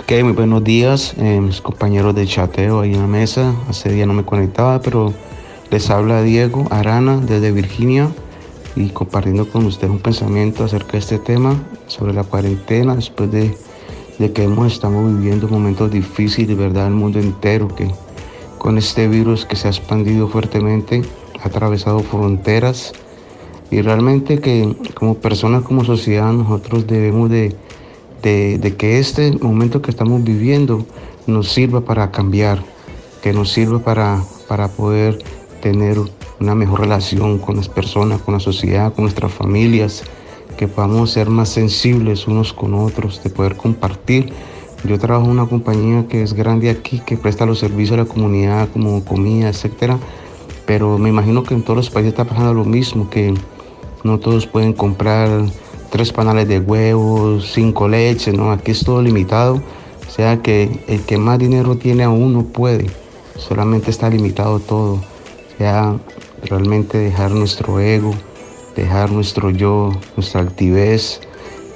Ok, 0.01 0.13
muy 0.23 0.33
buenos 0.33 0.63
días, 0.63 1.15
eh, 1.17 1.41
mis 1.41 1.63
compañeros 1.63 2.15
de 2.15 2.27
chateo 2.27 2.81
ahí 2.81 2.93
en 2.93 3.01
la 3.01 3.07
mesa. 3.07 3.55
Hace 3.71 3.91
día 3.91 4.05
no 4.05 4.13
me 4.13 4.25
conectaba, 4.25 4.81
pero 4.81 5.15
les 5.71 5.89
habla 5.89 6.23
Diego 6.23 6.67
Arana 6.71 7.17
desde 7.17 7.53
Virginia 7.53 8.09
y 8.77 8.91
compartiendo 8.91 9.49
con 9.49 9.65
ustedes 9.65 9.91
un 9.91 10.01
pensamiento 10.01 10.65
acerca 10.65 10.93
de 10.93 10.99
este 10.99 11.19
tema 11.19 11.57
sobre 11.87 12.13
la 12.13 12.25
cuarentena 12.25 12.97
después 12.97 13.31
de, 13.31 13.57
de 14.19 14.33
que 14.33 14.45
hemos, 14.45 14.73
estamos 14.73 15.17
viviendo 15.19 15.49
momentos 15.49 15.91
difíciles, 15.91 16.57
¿verdad? 16.57 16.87
El 16.87 16.95
mundo 16.95 17.19
entero 17.19 17.69
que 17.69 17.91
con 18.59 18.79
este 18.79 19.09
virus 19.09 19.45
que 19.45 19.57
se 19.57 19.69
ha 19.69 19.71
expandido 19.71 20.29
fuertemente, 20.29 21.03
ha 21.43 21.49
atravesado 21.49 22.01
fronteras 22.01 22.93
y 23.71 23.83
realmente 23.83 24.39
que 24.39 24.75
como 24.95 25.17
personas, 25.17 25.63
como 25.65 25.85
sociedad, 25.85 26.33
nosotros 26.33 26.87
debemos 26.87 27.29
de, 27.29 27.57
de, 28.23 28.75
que 28.79 28.99
este 28.99 29.33
momento 29.33 29.83
que 29.83 29.91
estamos 29.91 30.25
viviendo 30.25 30.87
nos 31.27 31.53
sirva 31.53 31.83
para 31.83 32.11
cambiar, 32.11 32.63
que 33.23 33.33
nos 33.33 33.53
sirva 33.53 33.81
para, 33.81 34.23
para 34.49 34.69
poder 34.69 35.19
tener 35.61 35.99
una 36.41 36.55
mejor 36.55 36.81
relación 36.81 37.39
con 37.39 37.57
las 37.57 37.69
personas, 37.69 38.23
con 38.23 38.35
la 38.35 38.41
sociedad, 38.41 38.95
con 38.95 39.05
nuestras 39.05 39.33
familias, 39.33 40.05
que 40.57 40.69
podamos 40.69 41.11
ser 41.11 41.31
más 41.31 41.49
sensibles 41.49 42.27
unos 42.27 42.53
con 42.53 42.75
otros, 42.75 43.23
de 43.23 43.31
poder 43.31 43.57
compartir. 43.57 44.33
Yo 44.85 44.99
trabajo 44.99 45.27
en 45.27 45.33
una 45.33 45.47
compañía 45.47 46.07
que 46.09 46.23
es 46.23 46.35
grande 46.35 46.71
aquí, 46.71 47.01
que 47.01 47.17
presta 47.17 47.47
los 47.47 47.59
servicios 47.59 47.99
a 47.99 48.03
la 48.03 48.09
comunidad 48.09 48.69
como 48.73 49.05
comida, 49.05 49.49
etcétera, 49.49 49.99
pero 50.67 50.99
me 50.99 51.09
imagino 51.09 51.43
que 51.43 51.55
en 51.55 51.63
todos 51.63 51.77
los 51.77 51.91
países 51.91 52.13
está 52.13 52.25
pasando 52.25 52.53
lo 52.53 52.65
mismo, 52.65 53.09
que 53.09 53.35
no 54.03 54.19
todos 54.19 54.47
pueden 54.47 54.73
comprar 54.73 55.29
tres 55.91 56.13
panales 56.13 56.49
de 56.49 56.61
huevos, 56.61 57.53
cinco 57.53 57.89
leches, 57.89 58.35
¿no? 58.35 58.51
Aquí 58.53 58.73
es 58.73 58.85
todo 58.85 59.01
limitado, 59.01 59.63
o 60.07 60.11
sea 60.11 60.43
que 60.43 60.83
el 60.87 61.01
que 61.03 61.19
más 61.19 61.39
dinero 61.39 61.77
tiene 61.77 62.03
aún 62.03 62.33
no 62.33 62.45
puede, 62.45 62.87
solamente 63.39 63.91
está 63.91 64.11
limitado 64.11 64.61
todo, 64.61 64.95
o 64.95 65.59
sea, 65.59 65.97
realmente 66.43 66.99
dejar 66.99 67.31
nuestro 67.31 67.81
ego, 67.81 68.13
dejar 68.75 69.11
nuestro 69.11 69.51
yo, 69.51 69.93
nuestra 70.17 70.41
altivez 70.41 71.21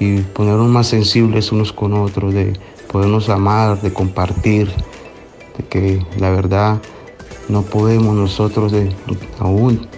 y 0.01 0.21
ponernos 0.21 0.69
más 0.69 0.87
sensibles 0.89 1.53
unos 1.53 1.73
con 1.73 1.95
otros, 1.95 2.35
de 2.35 2.53
podernos 2.91 3.29
amar, 3.29 3.81
de 3.81 3.93
compartir, 3.93 4.71
de 5.57 5.65
que 5.65 6.07
la 6.19 6.31
verdad 6.31 6.81
no 7.49 7.63
podemos 7.63 8.15
nosotros 8.15 8.73
de, 8.73 8.93
aún 9.39 9.89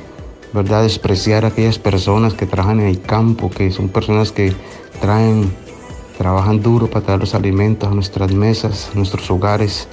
¿verdad? 0.53 0.83
Despreciar 0.83 1.45
a 1.45 1.49
aquellas 1.49 1.79
personas 1.79 2.35
que 2.35 2.47
trabajan 2.47 2.81
en 2.81 2.87
el 2.87 3.01
campo, 3.01 3.51
que 3.51 3.71
son 3.71 3.89
personas 3.89 4.33
que 4.33 4.53
traen, 5.01 5.53
trabajan 6.19 6.61
duro 6.61 6.89
para 6.89 7.05
traer 7.05 7.21
los 7.21 7.35
alimentos 7.35 7.89
a 7.89 7.95
nuestras 7.95 8.33
mesas, 8.33 8.91
a 8.93 8.97
nuestros 8.97 9.31
hogares. 9.31 9.89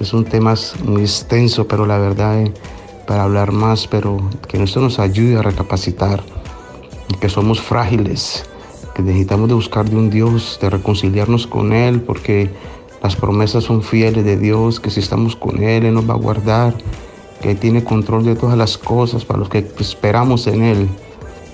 Es 0.00 0.12
un 0.12 0.24
tema 0.24 0.54
muy 0.84 1.02
extenso, 1.02 1.68
pero 1.68 1.86
la 1.86 1.98
verdad 1.98 2.40
es 2.42 2.50
para 3.06 3.24
hablar 3.24 3.52
más, 3.52 3.86
pero 3.86 4.18
que 4.48 4.62
esto 4.62 4.80
nos 4.80 4.98
ayude 4.98 5.38
a 5.38 5.42
recapacitar, 5.42 6.22
que 7.18 7.28
somos 7.28 7.60
frágiles, 7.60 8.44
que 8.94 9.02
necesitamos 9.02 9.48
de 9.48 9.54
buscar 9.54 9.88
de 9.88 9.96
un 9.96 10.10
Dios, 10.10 10.58
de 10.60 10.70
reconciliarnos 10.70 11.46
con 11.46 11.72
Él, 11.72 12.00
porque 12.00 12.50
las 13.02 13.16
promesas 13.16 13.64
son 13.64 13.82
fieles 13.82 14.24
de 14.24 14.36
Dios, 14.36 14.80
que 14.80 14.90
si 14.90 15.00
estamos 15.00 15.36
con 15.36 15.62
Él, 15.62 15.86
Él 15.86 15.94
nos 15.94 16.08
va 16.08 16.14
a 16.14 16.18
guardar 16.18 16.74
que 17.40 17.54
tiene 17.54 17.82
control 17.82 18.24
de 18.24 18.36
todas 18.36 18.58
las 18.58 18.76
cosas, 18.76 19.24
para 19.24 19.38
los 19.38 19.48
que 19.48 19.66
esperamos 19.78 20.46
en 20.46 20.62
Él. 20.62 20.88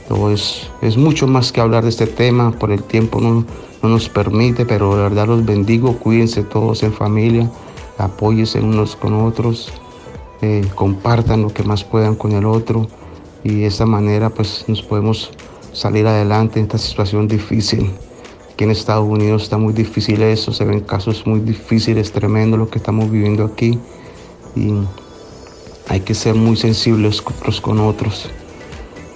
Entonces, 0.02 0.68
es 0.82 0.96
mucho 0.96 1.26
más 1.26 1.52
que 1.52 1.60
hablar 1.60 1.84
de 1.84 1.90
este 1.90 2.06
tema, 2.06 2.52
por 2.52 2.72
el 2.72 2.82
tiempo 2.82 3.20
no, 3.20 3.44
no 3.82 3.88
nos 3.88 4.08
permite, 4.08 4.64
pero 4.64 4.96
de 4.96 5.02
verdad 5.02 5.26
los 5.26 5.44
bendigo, 5.44 5.96
cuídense 5.98 6.42
todos 6.42 6.82
en 6.82 6.92
familia, 6.92 7.50
apóyense 7.98 8.60
unos 8.60 8.96
con 8.96 9.14
otros, 9.14 9.72
eh, 10.42 10.66
compartan 10.74 11.42
lo 11.42 11.48
que 11.48 11.62
más 11.62 11.82
puedan 11.82 12.14
con 12.14 12.32
el 12.32 12.44
otro 12.44 12.86
y 13.42 13.60
de 13.60 13.66
esta 13.66 13.86
manera 13.86 14.28
pues 14.28 14.64
nos 14.68 14.82
podemos 14.82 15.30
salir 15.76 16.06
adelante 16.06 16.58
en 16.58 16.64
esta 16.64 16.78
situación 16.78 17.28
difícil. 17.28 17.90
Aquí 18.52 18.64
en 18.64 18.70
Estados 18.70 19.06
Unidos 19.06 19.42
está 19.42 19.58
muy 19.58 19.74
difícil 19.74 20.22
eso, 20.22 20.52
se 20.52 20.64
ven 20.64 20.80
casos 20.80 21.26
muy 21.26 21.40
difíciles, 21.40 22.10
tremendo 22.10 22.56
lo 22.56 22.70
que 22.70 22.78
estamos 22.78 23.10
viviendo 23.10 23.44
aquí. 23.44 23.78
Y 24.54 24.72
hay 25.88 26.00
que 26.00 26.14
ser 26.14 26.34
muy 26.34 26.56
sensibles 26.56 27.20
con 27.20 27.80
otros. 27.80 28.30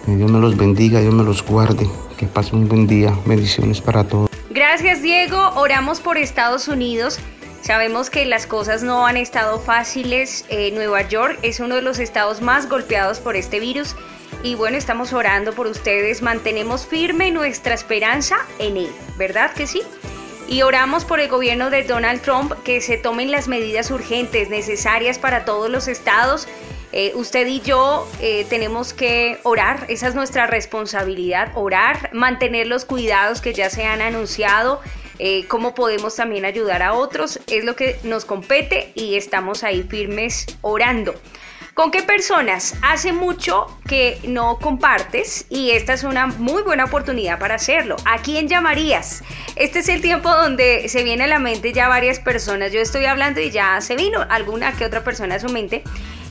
Dios 0.06 0.30
me 0.30 0.38
los 0.38 0.56
bendiga, 0.56 1.00
Dios 1.00 1.14
me 1.14 1.24
los 1.24 1.42
guarde. 1.42 1.88
Que 2.18 2.26
pasen 2.26 2.60
un 2.60 2.68
buen 2.68 2.86
día. 2.86 3.16
Bendiciones 3.24 3.80
para 3.80 4.04
todos. 4.04 4.28
Gracias 4.50 5.00
Diego. 5.00 5.52
Oramos 5.56 6.00
por 6.00 6.18
Estados 6.18 6.68
Unidos. 6.68 7.18
Sabemos 7.62 8.10
que 8.10 8.26
las 8.26 8.46
cosas 8.46 8.82
no 8.82 9.06
han 9.06 9.16
estado 9.16 9.60
fáciles. 9.60 10.44
Eh, 10.50 10.72
Nueva 10.74 11.08
York 11.08 11.38
es 11.42 11.60
uno 11.60 11.76
de 11.76 11.82
los 11.82 11.98
estados 11.98 12.42
más 12.42 12.68
golpeados 12.68 13.20
por 13.20 13.36
este 13.36 13.60
virus. 13.60 13.94
Y 14.42 14.54
bueno, 14.54 14.76
estamos 14.76 15.12
orando 15.12 15.52
por 15.52 15.66
ustedes. 15.66 16.22
Mantenemos 16.22 16.86
firme 16.86 17.30
nuestra 17.30 17.74
esperanza 17.74 18.36
en 18.58 18.76
él. 18.76 18.90
¿Verdad 19.16 19.52
que 19.52 19.66
sí? 19.66 19.82
y 20.50 20.62
oramos 20.62 21.04
por 21.04 21.20
el 21.20 21.28
gobierno 21.28 21.70
de 21.70 21.84
Donald 21.84 22.20
Trump 22.22 22.52
que 22.64 22.80
se 22.80 22.98
tomen 22.98 23.30
las 23.30 23.46
medidas 23.46 23.90
urgentes 23.92 24.50
necesarias 24.50 25.16
para 25.16 25.44
todos 25.44 25.70
los 25.70 25.86
estados. 25.86 26.48
Eh, 26.92 27.12
usted 27.14 27.46
y 27.46 27.60
yo 27.60 28.08
eh, 28.20 28.44
tenemos 28.50 28.92
que 28.92 29.38
orar, 29.44 29.86
esa 29.88 30.08
es 30.08 30.16
nuestra 30.16 30.48
responsabilidad, 30.48 31.52
orar, 31.54 32.10
mantener 32.12 32.66
los 32.66 32.84
cuidados 32.84 33.40
que 33.40 33.54
ya 33.54 33.70
se 33.70 33.84
han 33.84 34.02
anunciado, 34.02 34.80
eh, 35.20 35.46
cómo 35.46 35.72
podemos 35.72 36.16
también 36.16 36.44
ayudar 36.44 36.82
a 36.82 36.94
otros, 36.94 37.38
es 37.46 37.64
lo 37.64 37.76
que 37.76 38.00
nos 38.02 38.24
compete 38.24 38.90
y 38.96 39.14
estamos 39.14 39.62
ahí 39.62 39.84
firmes 39.84 40.46
orando. 40.62 41.14
¿Con 41.74 41.92
qué 41.92 42.02
personas 42.02 42.74
hace 42.82 43.12
mucho 43.12 43.66
que 43.86 44.20
no 44.24 44.58
compartes? 44.58 45.46
Y 45.50 45.70
esta 45.70 45.92
es 45.92 46.02
una 46.02 46.26
muy 46.26 46.62
buena 46.62 46.84
oportunidad 46.84 47.38
para 47.38 47.54
hacerlo. 47.54 47.96
¿A 48.04 48.18
quién 48.18 48.48
llamarías? 48.48 49.22
Este 49.54 49.78
es 49.78 49.88
el 49.88 50.00
tiempo 50.00 50.28
donde 50.30 50.88
se 50.88 51.04
viene 51.04 51.24
a 51.24 51.26
la 51.28 51.38
mente 51.38 51.72
ya 51.72 51.88
varias 51.88 52.18
personas. 52.18 52.72
Yo 52.72 52.80
estoy 52.80 53.04
hablando 53.04 53.40
y 53.40 53.50
ya 53.50 53.80
se 53.80 53.94
vino 53.94 54.26
alguna 54.28 54.72
que 54.72 54.84
otra 54.84 55.04
persona 55.04 55.36
a 55.36 55.40
su 55.40 55.48
mente. 55.48 55.84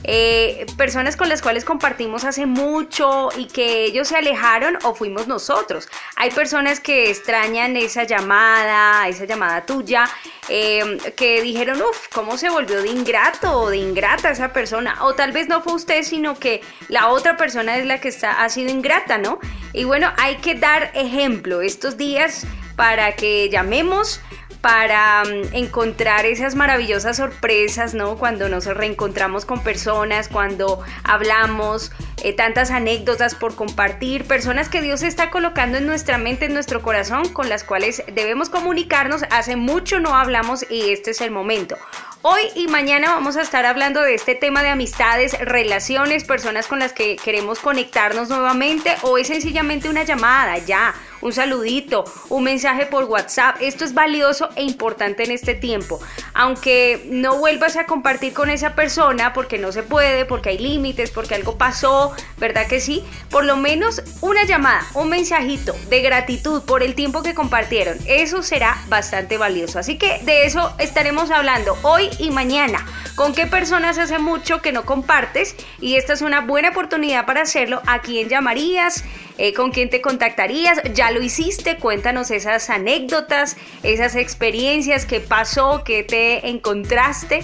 Eh, 0.04 0.66
personas 0.78 1.16
con 1.16 1.28
las 1.28 1.42
cuales 1.42 1.64
compartimos 1.64 2.24
hace 2.24 2.46
mucho 2.46 3.28
y 3.36 3.46
que 3.46 3.84
ellos 3.84 4.08
se 4.08 4.16
alejaron 4.16 4.78
o 4.82 4.94
fuimos 4.94 5.28
nosotros. 5.28 5.88
Hay 6.16 6.30
personas 6.30 6.80
que 6.80 7.10
extrañan 7.10 7.76
esa 7.76 8.04
llamada, 8.04 9.06
esa 9.08 9.26
llamada 9.26 9.66
tuya, 9.66 10.08
eh, 10.48 10.98
que 11.16 11.42
dijeron, 11.42 11.82
uff, 11.82 12.08
¿cómo 12.12 12.38
se 12.38 12.48
volvió 12.48 12.82
de 12.82 12.88
ingrato 12.88 13.52
o 13.52 13.70
de 13.70 13.76
ingrata 13.76 14.30
esa 14.30 14.52
persona? 14.52 14.96
O 15.04 15.14
tal 15.14 15.32
vez 15.32 15.48
no 15.48 15.62
fue 15.62 15.74
usted, 15.74 16.02
sino 16.02 16.38
que 16.38 16.62
la 16.88 17.08
otra 17.08 17.36
persona 17.36 17.76
es 17.76 17.84
la 17.84 18.00
que 18.00 18.08
está, 18.08 18.42
ha 18.42 18.48
sido 18.48 18.70
ingrata, 18.70 19.18
¿no? 19.18 19.38
Y 19.72 19.84
bueno, 19.84 20.12
hay 20.16 20.36
que 20.36 20.54
dar 20.54 20.90
ejemplo 20.94 21.60
estos 21.60 21.96
días 21.96 22.46
para 22.74 23.12
que 23.12 23.50
llamemos 23.50 24.20
para 24.60 25.24
mm, 25.24 25.54
encontrar 25.54 26.26
esas 26.26 26.54
maravillosas 26.54 27.16
sorpresas, 27.16 27.94
¿no? 27.94 28.16
Cuando 28.16 28.48
nos 28.48 28.66
reencontramos 28.66 29.44
con 29.44 29.62
personas, 29.62 30.28
cuando 30.28 30.80
hablamos, 31.04 31.92
eh, 32.22 32.32
tantas 32.32 32.70
anécdotas 32.70 33.34
por 33.34 33.54
compartir, 33.54 34.24
personas 34.24 34.68
que 34.68 34.82
Dios 34.82 35.02
está 35.02 35.30
colocando 35.30 35.78
en 35.78 35.86
nuestra 35.86 36.18
mente, 36.18 36.46
en 36.46 36.54
nuestro 36.54 36.82
corazón, 36.82 37.28
con 37.28 37.48
las 37.48 37.64
cuales 37.64 38.02
debemos 38.12 38.50
comunicarnos. 38.50 39.24
Hace 39.30 39.56
mucho 39.56 40.00
no 40.00 40.14
hablamos 40.14 40.64
y 40.70 40.90
este 40.90 41.12
es 41.12 41.20
el 41.20 41.30
momento. 41.30 41.76
Hoy 42.22 42.42
y 42.54 42.68
mañana 42.68 43.14
vamos 43.14 43.38
a 43.38 43.40
estar 43.40 43.64
hablando 43.64 44.02
de 44.02 44.14
este 44.14 44.34
tema 44.34 44.62
de 44.62 44.68
amistades, 44.68 45.38
relaciones, 45.38 46.24
personas 46.24 46.66
con 46.66 46.78
las 46.78 46.92
que 46.92 47.16
queremos 47.16 47.60
conectarnos 47.60 48.28
nuevamente 48.28 48.94
o 49.00 49.16
es 49.16 49.28
sencillamente 49.28 49.88
una 49.88 50.02
llamada, 50.02 50.58
ya, 50.58 50.94
un 51.22 51.32
saludito, 51.32 52.04
un 52.28 52.44
mensaje 52.44 52.84
por 52.84 53.04
WhatsApp. 53.04 53.56
Esto 53.62 53.86
es 53.86 53.94
valioso 53.94 54.50
e 54.54 54.62
importante 54.64 55.24
en 55.24 55.30
este 55.30 55.54
tiempo. 55.54 55.98
Aunque 56.34 57.06
no 57.06 57.38
vuelvas 57.38 57.76
a 57.76 57.86
compartir 57.86 58.34
con 58.34 58.50
esa 58.50 58.74
persona 58.74 59.32
porque 59.32 59.56
no 59.56 59.72
se 59.72 59.82
puede, 59.82 60.26
porque 60.26 60.50
hay 60.50 60.58
límites, 60.58 61.10
porque 61.10 61.34
algo 61.34 61.56
pasó, 61.56 62.09
¿verdad 62.38 62.66
que 62.66 62.80
sí? 62.80 63.04
Por 63.30 63.44
lo 63.44 63.56
menos 63.56 64.02
una 64.20 64.44
llamada, 64.44 64.86
un 64.94 65.08
mensajito 65.08 65.74
de 65.88 66.00
gratitud 66.02 66.62
por 66.62 66.82
el 66.82 66.94
tiempo 66.94 67.22
que 67.22 67.34
compartieron. 67.34 67.98
Eso 68.06 68.42
será 68.42 68.82
bastante 68.88 69.38
valioso. 69.38 69.78
Así 69.78 69.98
que 69.98 70.20
de 70.22 70.46
eso 70.46 70.74
estaremos 70.78 71.30
hablando 71.30 71.76
hoy 71.82 72.10
y 72.18 72.30
mañana. 72.30 72.86
¿Con 73.16 73.34
qué 73.34 73.46
personas 73.46 73.98
hace 73.98 74.18
mucho 74.18 74.62
que 74.62 74.72
no 74.72 74.86
compartes? 74.86 75.54
Y 75.80 75.96
esta 75.96 76.14
es 76.14 76.22
una 76.22 76.40
buena 76.40 76.70
oportunidad 76.70 77.26
para 77.26 77.42
hacerlo. 77.42 77.82
¿A 77.86 78.00
quién 78.00 78.28
llamarías? 78.28 79.04
Eh, 79.36 79.52
¿Con 79.52 79.72
quién 79.72 79.90
te 79.90 80.00
contactarías? 80.00 80.80
¿Ya 80.94 81.10
lo 81.10 81.22
hiciste? 81.22 81.76
Cuéntanos 81.76 82.30
esas 82.30 82.70
anécdotas, 82.70 83.56
esas 83.82 84.16
experiencias 84.16 85.06
que 85.06 85.20
pasó, 85.20 85.82
que 85.84 86.02
te 86.02 86.48
encontraste. 86.48 87.42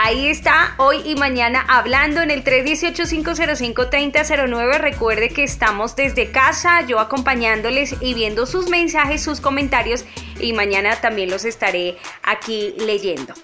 Ahí 0.00 0.28
está, 0.28 0.74
hoy 0.76 0.98
y 1.04 1.16
mañana 1.16 1.64
hablando 1.66 2.22
en 2.22 2.30
el 2.30 2.44
318-505-3009. 2.44 4.78
Recuerde 4.78 5.30
que 5.30 5.42
estamos 5.42 5.96
desde 5.96 6.30
casa, 6.30 6.86
yo 6.86 7.00
acompañándoles 7.00 7.96
y 8.00 8.14
viendo 8.14 8.46
sus 8.46 8.68
mensajes, 8.68 9.24
sus 9.24 9.40
comentarios 9.40 10.04
y 10.38 10.52
mañana 10.52 10.94
también 11.00 11.30
los 11.30 11.44
estaré 11.44 11.96
aquí 12.22 12.76
leyendo. 12.78 13.34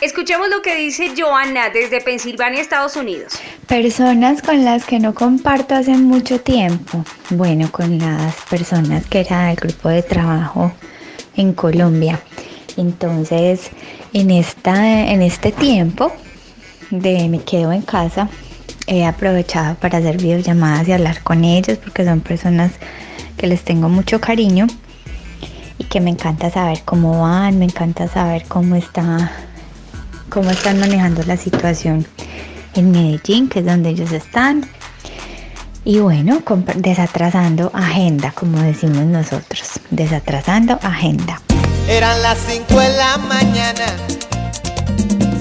Escuchemos 0.00 0.48
lo 0.48 0.62
que 0.62 0.74
dice 0.74 1.12
Joana 1.14 1.68
desde 1.68 2.00
Pensilvania, 2.00 2.62
Estados 2.62 2.96
Unidos. 2.96 3.34
Personas 3.66 4.40
con 4.40 4.64
las 4.64 4.86
que 4.86 5.00
no 5.00 5.12
comparto 5.12 5.74
hace 5.74 5.98
mucho 5.98 6.40
tiempo. 6.40 7.04
Bueno, 7.28 7.70
con 7.70 7.98
las 7.98 8.36
personas 8.46 9.04
que 9.04 9.20
era 9.20 9.48
del 9.48 9.56
grupo 9.56 9.90
de 9.90 10.02
trabajo 10.02 10.72
en 11.36 11.52
Colombia. 11.52 12.18
Entonces, 12.78 13.70
en, 14.12 14.30
esta, 14.30 15.10
en 15.10 15.22
este 15.22 15.52
tiempo 15.52 16.12
de 16.90 17.28
me 17.28 17.40
quedo 17.40 17.72
en 17.72 17.82
casa, 17.82 18.28
he 18.86 19.04
aprovechado 19.04 19.76
para 19.76 19.98
hacer 19.98 20.16
videollamadas 20.16 20.88
y 20.88 20.92
hablar 20.92 21.22
con 21.22 21.44
ellos 21.44 21.78
porque 21.78 22.04
son 22.04 22.20
personas 22.20 22.72
que 23.36 23.46
les 23.46 23.62
tengo 23.62 23.88
mucho 23.88 24.20
cariño 24.20 24.66
y 25.78 25.84
que 25.84 26.00
me 26.00 26.10
encanta 26.10 26.50
saber 26.50 26.82
cómo 26.84 27.22
van, 27.22 27.58
me 27.58 27.64
encanta 27.66 28.08
saber 28.08 28.44
cómo 28.48 28.76
está 28.76 29.30
cómo 30.30 30.50
están 30.50 30.78
manejando 30.78 31.22
la 31.24 31.36
situación 31.36 32.06
en 32.74 32.90
Medellín, 32.92 33.48
que 33.48 33.58
es 33.58 33.66
donde 33.66 33.90
ellos 33.90 34.12
están. 34.12 34.64
Y 35.84 35.98
bueno, 35.98 36.42
desatrasando 36.76 37.70
agenda, 37.74 38.32
como 38.32 38.60
decimos 38.60 39.04
nosotros, 39.04 39.80
desatrasando 39.90 40.78
agenda. 40.82 41.40
Eran 41.88 42.22
las 42.22 42.38
5 42.48 42.78
de 42.78 42.88
la 42.96 43.16
mañana, 43.18 43.96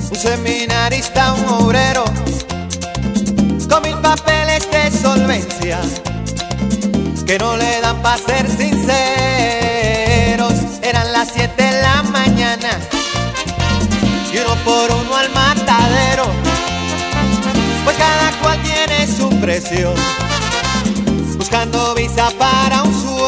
un 0.10 0.16
seminarista, 0.16 1.34
un 1.34 1.46
obrero, 1.46 2.04
con 3.70 3.82
mil 3.84 3.98
papeles 4.02 4.68
de 4.72 4.92
solvencia, 4.92 5.80
que 7.26 7.38
no 7.38 7.56
le 7.58 7.82
dan 7.82 8.02
para 8.02 8.18
ser 8.18 8.48
sinceros. 8.50 8.74
Eran 10.82 11.14
las 11.14 11.30
7 11.34 11.62
de 11.62 11.82
la 11.82 12.04
mañana, 12.04 12.80
y 14.34 14.38
uno 14.38 14.56
por 14.66 14.92
uno 14.92 15.16
al 15.16 15.30
matadero, 15.32 16.26
pues 17.84 17.96
cada 17.98 18.32
cual 18.42 18.60
tiene 18.64 19.08
su 19.08 19.30
precio, 19.40 19.94
buscando 21.38 21.94
visa 21.96 22.32
para 22.38 22.84
un 22.84 22.94
sueño. 22.94 23.19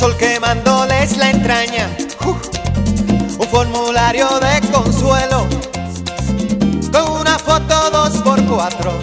Sol 0.00 0.16
quemándoles 0.16 1.16
la 1.18 1.30
entraña, 1.30 1.90
un 2.24 3.46
formulario 3.48 4.26
de 4.40 4.60
consuelo. 4.72 5.46
Con 6.90 7.20
una 7.20 7.38
foto 7.38 7.90
dos 7.90 8.16
por 8.22 8.42
cuatro. 8.46 8.98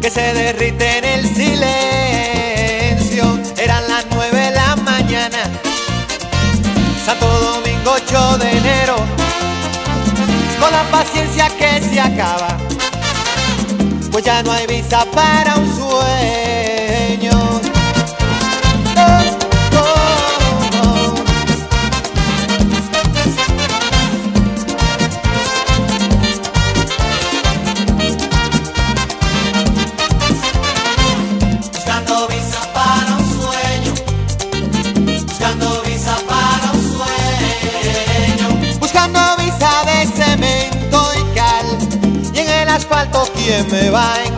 Que 0.00 0.10
se 0.10 0.32
derrite 0.32 0.98
en 0.98 1.04
el 1.04 1.26
silencio. 1.34 1.64
Eran 3.56 3.88
las 3.88 4.06
nueve 4.12 4.38
de 4.38 4.52
la 4.52 4.76
mañana, 4.76 5.42
Santo 7.04 7.26
Domingo 7.26 7.96
8 7.96 8.38
de 8.38 8.58
enero, 8.58 8.94
con 10.60 10.70
la 10.70 10.84
paciencia 10.92 11.48
que 11.58 11.82
se 11.82 11.98
acaba, 11.98 12.56
pues 14.12 14.24
ya 14.24 14.40
no 14.44 14.52
hay 14.52 14.68
visa 14.68 15.04
para 15.12 15.56
un 15.56 15.66
sueño. 15.76 16.87
¿Quién 43.48 43.66
me 43.70 43.90
va? 43.90 44.37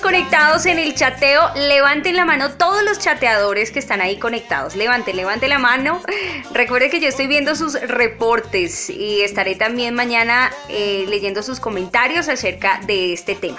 Conectados 0.00 0.66
en 0.66 0.78
el 0.78 0.94
chateo. 0.94 1.52
Levanten 1.54 2.16
la 2.16 2.24
mano 2.24 2.52
todos 2.52 2.82
los 2.82 2.98
chateadores 2.98 3.70
que 3.70 3.78
están 3.78 4.00
ahí 4.00 4.18
conectados. 4.18 4.74
Levanten, 4.74 5.16
levanten 5.16 5.50
la 5.50 5.58
mano. 5.58 6.00
Recuerden 6.52 6.90
que 6.90 6.98
yo 6.98 7.08
estoy 7.08 7.26
viendo 7.26 7.54
sus 7.54 7.80
reportes 7.80 8.88
y 8.88 9.20
estaré 9.20 9.54
también 9.54 9.94
mañana 9.94 10.50
eh, 10.68 11.04
leyendo 11.08 11.42
sus 11.42 11.60
comentarios 11.60 12.28
acerca 12.28 12.80
de 12.86 13.12
este 13.12 13.34
tema. 13.34 13.58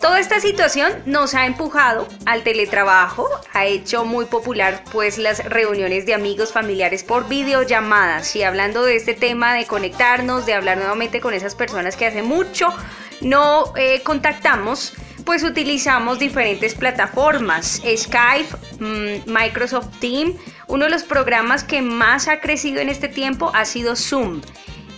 Toda 0.00 0.20
esta 0.20 0.40
situación 0.40 0.92
nos 1.06 1.34
ha 1.34 1.46
empujado 1.46 2.06
al 2.26 2.42
teletrabajo, 2.42 3.28
ha 3.52 3.66
hecho 3.66 4.04
muy 4.04 4.26
popular 4.26 4.84
pues 4.92 5.18
las 5.18 5.44
reuniones 5.44 6.06
de 6.06 6.14
amigos 6.14 6.52
familiares 6.52 7.02
por 7.02 7.28
videollamadas 7.28 8.36
y 8.36 8.42
hablando 8.44 8.84
de 8.84 8.94
este 8.94 9.14
tema 9.14 9.54
de 9.54 9.66
conectarnos, 9.66 10.46
de 10.46 10.54
hablar 10.54 10.78
nuevamente 10.78 11.20
con 11.20 11.34
esas 11.34 11.56
personas 11.56 11.96
que 11.96 12.06
hace 12.06 12.22
mucho 12.22 12.72
no 13.20 13.72
eh, 13.76 14.02
contactamos, 14.04 14.94
pues 15.28 15.44
utilizamos 15.44 16.18
diferentes 16.18 16.74
plataformas, 16.74 17.82
Skype, 17.84 18.48
mm, 18.80 19.30
Microsoft 19.30 19.98
Teams, 20.00 20.36
uno 20.68 20.86
de 20.86 20.90
los 20.90 21.02
programas 21.02 21.64
que 21.64 21.82
más 21.82 22.28
ha 22.28 22.40
crecido 22.40 22.80
en 22.80 22.88
este 22.88 23.08
tiempo 23.08 23.50
ha 23.54 23.66
sido 23.66 23.94
Zoom. 23.94 24.40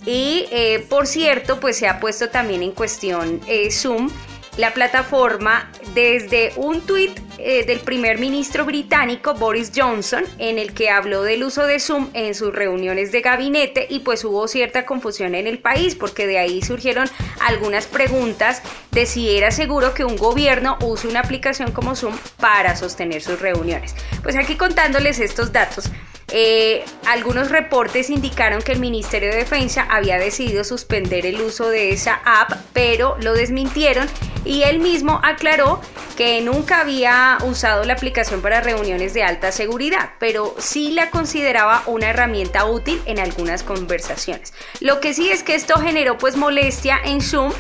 Y 0.07 0.47
eh, 0.53 0.87
por 0.89 1.09
cierto, 1.09 1.59
pues 1.59 1.79
se 1.79 1.89
ha 1.89 1.99
puesto 1.99 2.29
también 2.29 2.63
en 2.63 2.71
cuestión 2.71 3.41
eh, 3.49 3.73
Zoom 3.73 4.09
la 4.57 4.73
plataforma 4.73 5.69
desde 5.95 6.53
un 6.55 6.81
tuit 6.83 7.19
eh, 7.43 7.65
del 7.65 7.81
primer 7.81 8.19
ministro 8.19 8.65
británico 8.65 9.35
Boris 9.35 9.73
Johnson 9.75 10.25
en 10.39 10.59
el 10.59 10.75
que 10.75 10.91
habló 10.91 11.23
del 11.23 11.45
uso 11.45 11.67
de 11.67 11.81
Zoom 11.81 12.09
en 12.13 12.35
sus 12.35 12.55
reuniones 12.55 13.13
de 13.13 13.21
gabinete 13.21 13.87
y 13.89 14.01
pues 14.01 14.25
hubo 14.25 14.47
cierta 14.49 14.87
confusión 14.87 15.35
en 15.35 15.47
el 15.47 15.59
país 15.59 15.95
porque 15.95 16.27
de 16.27 16.39
ahí 16.39 16.63
surgieron 16.63 17.09
algunas 17.41 17.87
preguntas 17.87 18.63
de 18.91 19.07
si 19.07 19.37
era 19.37 19.51
seguro 19.51 19.95
que 19.95 20.05
un 20.05 20.17
gobierno 20.17 20.79
use 20.83 21.09
una 21.09 21.21
aplicación 21.21 21.73
como 21.73 21.97
Zoom 21.97 22.17
para 22.39 22.77
sostener 22.77 23.23
sus 23.23 23.41
reuniones. 23.41 23.95
Pues 24.23 24.37
aquí 24.37 24.57
contándoles 24.57 25.19
estos 25.19 25.53
datos. 25.53 25.91
Eh, 26.33 26.85
algunos 27.07 27.51
reportes 27.51 28.09
indicaron 28.09 28.63
que 28.63 28.73
el 28.73 28.79
Ministerio 28.79 29.31
de 29.31 29.39
Defensa 29.39 29.87
había 29.91 30.17
decidido 30.19 30.63
suspender 30.63 31.27
el 31.27 31.41
uso 31.41 31.69
de 31.69 31.91
esa 31.91 32.21
app, 32.25 32.53
pero 32.73 33.17
lo 33.21 33.35
desmintieron 33.35 34.09
y 34.45 34.63
él 34.63 34.79
mismo 34.79 35.21
aclaró 35.25 35.81
que 36.17 36.41
nunca 36.41 36.81
había 36.81 37.30
usado 37.45 37.85
la 37.85 37.95
aplicación 37.95 38.43
para 38.43 38.61
reuniones 38.61 39.15
de 39.15 39.23
alta 39.23 39.53
seguridad, 39.53 40.11
pero 40.19 40.55
sí 40.59 40.91
la 40.91 41.11
consideraba 41.11 41.83
una 41.87 42.11
herramienta 42.11 42.65
útil 42.65 43.01
en 43.07 43.19
algunas 43.19 43.63
conversaciones. 43.63 44.53
Lo 44.81 45.01
que 45.01 45.15
sí 45.15 45.31
es 45.31 45.43
que 45.43 45.55
esto 45.55 45.79
generó 45.81 46.19
pues 46.19 46.37
molestia 46.37 46.99
en 47.05 47.21
Zoom, 47.21 47.53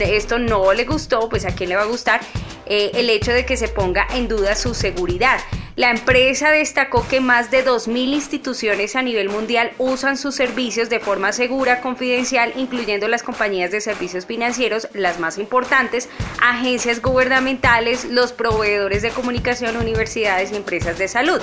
esto 0.00 0.38
no 0.38 0.72
le 0.72 0.84
gustó, 0.84 1.28
pues 1.28 1.44
a 1.44 1.54
quién 1.54 1.70
le 1.70 1.76
va 1.76 1.82
a 1.82 1.86
gustar 1.86 2.20
eh, 2.66 2.90
el 2.94 3.08
hecho 3.10 3.32
de 3.32 3.46
que 3.46 3.56
se 3.56 3.68
ponga 3.68 4.06
en 4.14 4.28
duda 4.28 4.54
su 4.54 4.74
seguridad. 4.74 5.40
La 5.78 5.90
empresa 5.90 6.50
destacó 6.50 7.06
que 7.06 7.20
más 7.20 7.52
de 7.52 7.64
2.000 7.64 8.12
instituciones 8.12 8.96
a 8.96 9.02
nivel 9.02 9.28
mundial 9.28 9.70
usan 9.78 10.16
sus 10.16 10.34
servicios 10.34 10.90
de 10.90 10.98
forma 10.98 11.30
segura, 11.30 11.80
confidencial, 11.80 12.52
incluyendo 12.56 13.06
las 13.06 13.22
compañías 13.22 13.70
de 13.70 13.80
servicios 13.80 14.26
financieros, 14.26 14.88
las 14.92 15.20
más 15.20 15.38
importantes, 15.38 16.08
agencias 16.42 17.00
gubernamentales, 17.00 18.06
los 18.06 18.32
proveedores 18.32 19.02
de 19.02 19.10
comunicación, 19.10 19.76
universidades 19.76 20.50
y 20.50 20.56
empresas 20.56 20.98
de 20.98 21.06
salud. 21.06 21.40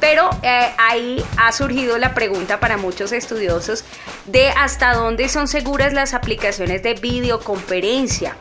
Pero 0.00 0.30
eh, 0.42 0.70
ahí 0.78 1.22
ha 1.36 1.52
surgido 1.52 1.98
la 1.98 2.14
pregunta 2.14 2.60
para 2.60 2.78
muchos 2.78 3.12
estudiosos 3.12 3.84
de 4.24 4.48
hasta 4.48 4.94
dónde 4.94 5.28
son 5.28 5.46
seguras 5.46 5.92
las 5.92 6.14
aplicaciones 6.14 6.82
de 6.82 6.94
videoconferencia. 6.94 8.34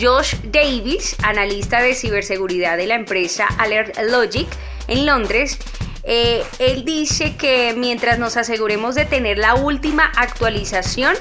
Josh 0.00 0.34
Davis, 0.44 1.16
analista 1.22 1.80
de 1.80 1.94
ciberseguridad 1.94 2.76
de 2.76 2.86
la 2.86 2.94
empresa 2.94 3.46
Alert 3.58 3.96
Logic 4.10 4.48
en 4.88 5.06
Londres, 5.06 5.58
Eh, 6.04 6.42
él 6.58 6.84
dice 6.84 7.36
que 7.36 7.74
mientras 7.76 8.18
nos 8.18 8.36
aseguremos 8.36 8.96
de 8.96 9.04
tener 9.04 9.38
la 9.38 9.54
última 9.54 10.10
actualización, 10.16 11.14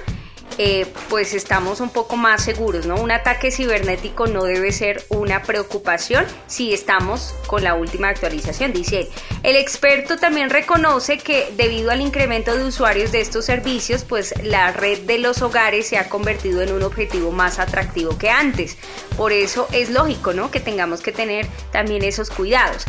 eh, 0.58 0.86
pues 1.10 1.34
estamos 1.34 1.80
un 1.80 1.90
poco 1.90 2.18
más 2.18 2.44
seguros, 2.44 2.86
¿no? 2.86 2.96
Un 2.96 3.12
ataque 3.12 3.52
cibernético 3.52 4.28
no 4.28 4.44
debe 4.44 4.72
ser 4.72 5.04
una 5.10 5.44
preocupación 5.44 6.26
si 6.48 6.74
estamos 6.74 7.34
con 7.48 7.64
la 7.64 7.74
última 7.76 8.10
actualización, 8.10 8.74
dice 8.74 9.02
él. 9.02 9.10
El 9.44 9.56
experto 9.56 10.18
también 10.18 10.50
reconoce 10.50 11.18
que 11.18 11.52
debido 11.58 11.92
al 11.92 12.02
incremento 12.02 12.56
de 12.56 12.66
usuarios 12.66 13.12
de 13.12 13.22
estos 13.22 13.46
servicios, 13.46 14.04
pues 14.04 14.34
la 14.44 14.72
red 14.72 15.00
de 15.00 15.18
los 15.20 15.42
hogares 15.42 15.88
se 15.88 15.98
ha 15.98 16.10
convertido 16.10 16.62
en 16.62 16.74
un 16.74 16.84
objetivo 16.84 17.32
más 17.32 17.60
atractivo 17.60 18.18
que 18.18 18.30
antes. 18.30 18.78
Por 19.18 19.32
eso 19.32 19.68
es 19.72 19.90
lógico, 19.90 20.34
¿no? 20.34 20.52
Que 20.52 20.60
tengamos 20.60 21.02
que 21.02 21.12
tener 21.12 21.48
también 21.72 22.04
esos 22.04 22.30
cuidados. 22.30 22.86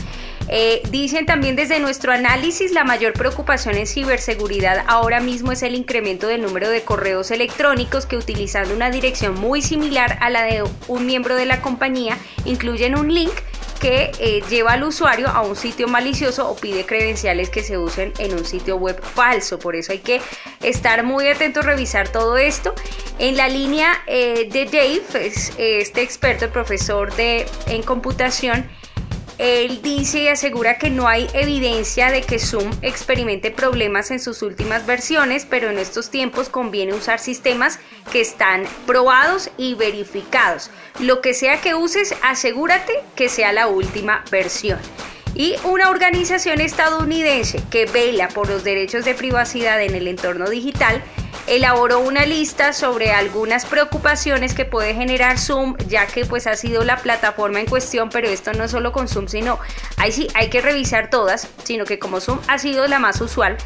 Eh, 0.54 0.82
dicen 0.90 1.24
también 1.24 1.56
desde 1.56 1.80
nuestro 1.80 2.12
análisis 2.12 2.72
la 2.72 2.84
mayor 2.84 3.14
preocupación 3.14 3.74
en 3.76 3.86
ciberseguridad 3.86 4.84
ahora 4.86 5.18
mismo 5.18 5.50
es 5.50 5.62
el 5.62 5.74
incremento 5.74 6.26
del 6.26 6.42
número 6.42 6.68
de 6.68 6.82
correos 6.82 7.30
electrónicos 7.30 8.04
que 8.04 8.18
utilizando 8.18 8.74
una 8.74 8.90
dirección 8.90 9.34
muy 9.34 9.62
similar 9.62 10.18
a 10.20 10.28
la 10.28 10.42
de 10.42 10.62
un 10.88 11.06
miembro 11.06 11.36
de 11.36 11.46
la 11.46 11.62
compañía 11.62 12.18
incluyen 12.44 12.98
un 12.98 13.14
link 13.14 13.32
que 13.80 14.12
eh, 14.18 14.42
lleva 14.50 14.74
al 14.74 14.84
usuario 14.84 15.26
a 15.26 15.40
un 15.40 15.56
sitio 15.56 15.88
malicioso 15.88 16.46
o 16.50 16.54
pide 16.54 16.84
credenciales 16.84 17.48
que 17.48 17.62
se 17.62 17.78
usen 17.78 18.12
en 18.18 18.34
un 18.34 18.44
sitio 18.44 18.76
web 18.76 19.02
falso. 19.02 19.58
Por 19.58 19.74
eso 19.74 19.90
hay 19.90 19.98
que 19.98 20.20
estar 20.62 21.02
muy 21.02 21.26
atentos, 21.26 21.64
revisar 21.64 22.08
todo 22.08 22.36
esto. 22.36 22.74
En 23.18 23.36
la 23.36 23.48
línea 23.48 23.90
eh, 24.06 24.48
de 24.52 24.66
Dave, 24.66 25.32
este 25.58 26.02
experto, 26.02 26.44
el 26.44 26.52
profesor 26.52 27.12
de, 27.16 27.44
en 27.66 27.82
computación, 27.82 28.70
él 29.38 29.82
dice 29.82 30.20
y 30.20 30.28
asegura 30.28 30.78
que 30.78 30.90
no 30.90 31.08
hay 31.08 31.28
evidencia 31.32 32.10
de 32.10 32.22
que 32.22 32.38
Zoom 32.38 32.70
experimente 32.82 33.50
problemas 33.50 34.10
en 34.10 34.20
sus 34.20 34.42
últimas 34.42 34.86
versiones, 34.86 35.46
pero 35.48 35.70
en 35.70 35.78
estos 35.78 36.10
tiempos 36.10 36.48
conviene 36.48 36.94
usar 36.94 37.18
sistemas 37.18 37.78
que 38.12 38.20
están 38.20 38.64
probados 38.86 39.50
y 39.56 39.74
verificados. 39.74 40.70
Lo 41.00 41.20
que 41.20 41.34
sea 41.34 41.60
que 41.60 41.74
uses, 41.74 42.14
asegúrate 42.22 42.92
que 43.16 43.28
sea 43.28 43.52
la 43.52 43.68
última 43.68 44.24
versión 44.30 44.78
y 45.34 45.56
una 45.64 45.90
organización 45.90 46.60
estadounidense 46.60 47.62
que 47.70 47.86
vela 47.86 48.28
por 48.28 48.48
los 48.48 48.64
derechos 48.64 49.04
de 49.04 49.14
privacidad 49.14 49.82
en 49.82 49.94
el 49.94 50.08
entorno 50.08 50.48
digital 50.48 51.02
elaboró 51.46 52.00
una 52.00 52.24
lista 52.24 52.72
sobre 52.72 53.12
algunas 53.12 53.64
preocupaciones 53.66 54.54
que 54.54 54.64
puede 54.64 54.94
generar 54.94 55.38
Zoom, 55.38 55.76
ya 55.88 56.06
que 56.06 56.24
pues 56.24 56.46
ha 56.46 56.56
sido 56.56 56.84
la 56.84 56.98
plataforma 56.98 57.60
en 57.60 57.66
cuestión, 57.66 58.10
pero 58.10 58.28
esto 58.28 58.52
no 58.52 58.64
es 58.64 58.70
solo 58.70 58.92
con 58.92 59.08
Zoom, 59.08 59.26
sino 59.28 59.58
ahí 59.96 60.12
sí 60.12 60.28
hay 60.34 60.50
que 60.50 60.60
revisar 60.60 61.10
todas, 61.10 61.48
sino 61.64 61.84
que 61.84 61.98
como 61.98 62.20
Zoom 62.20 62.38
ha 62.46 62.58
sido 62.58 62.86
la 62.86 62.98
más 62.98 63.20
usual, 63.20 63.56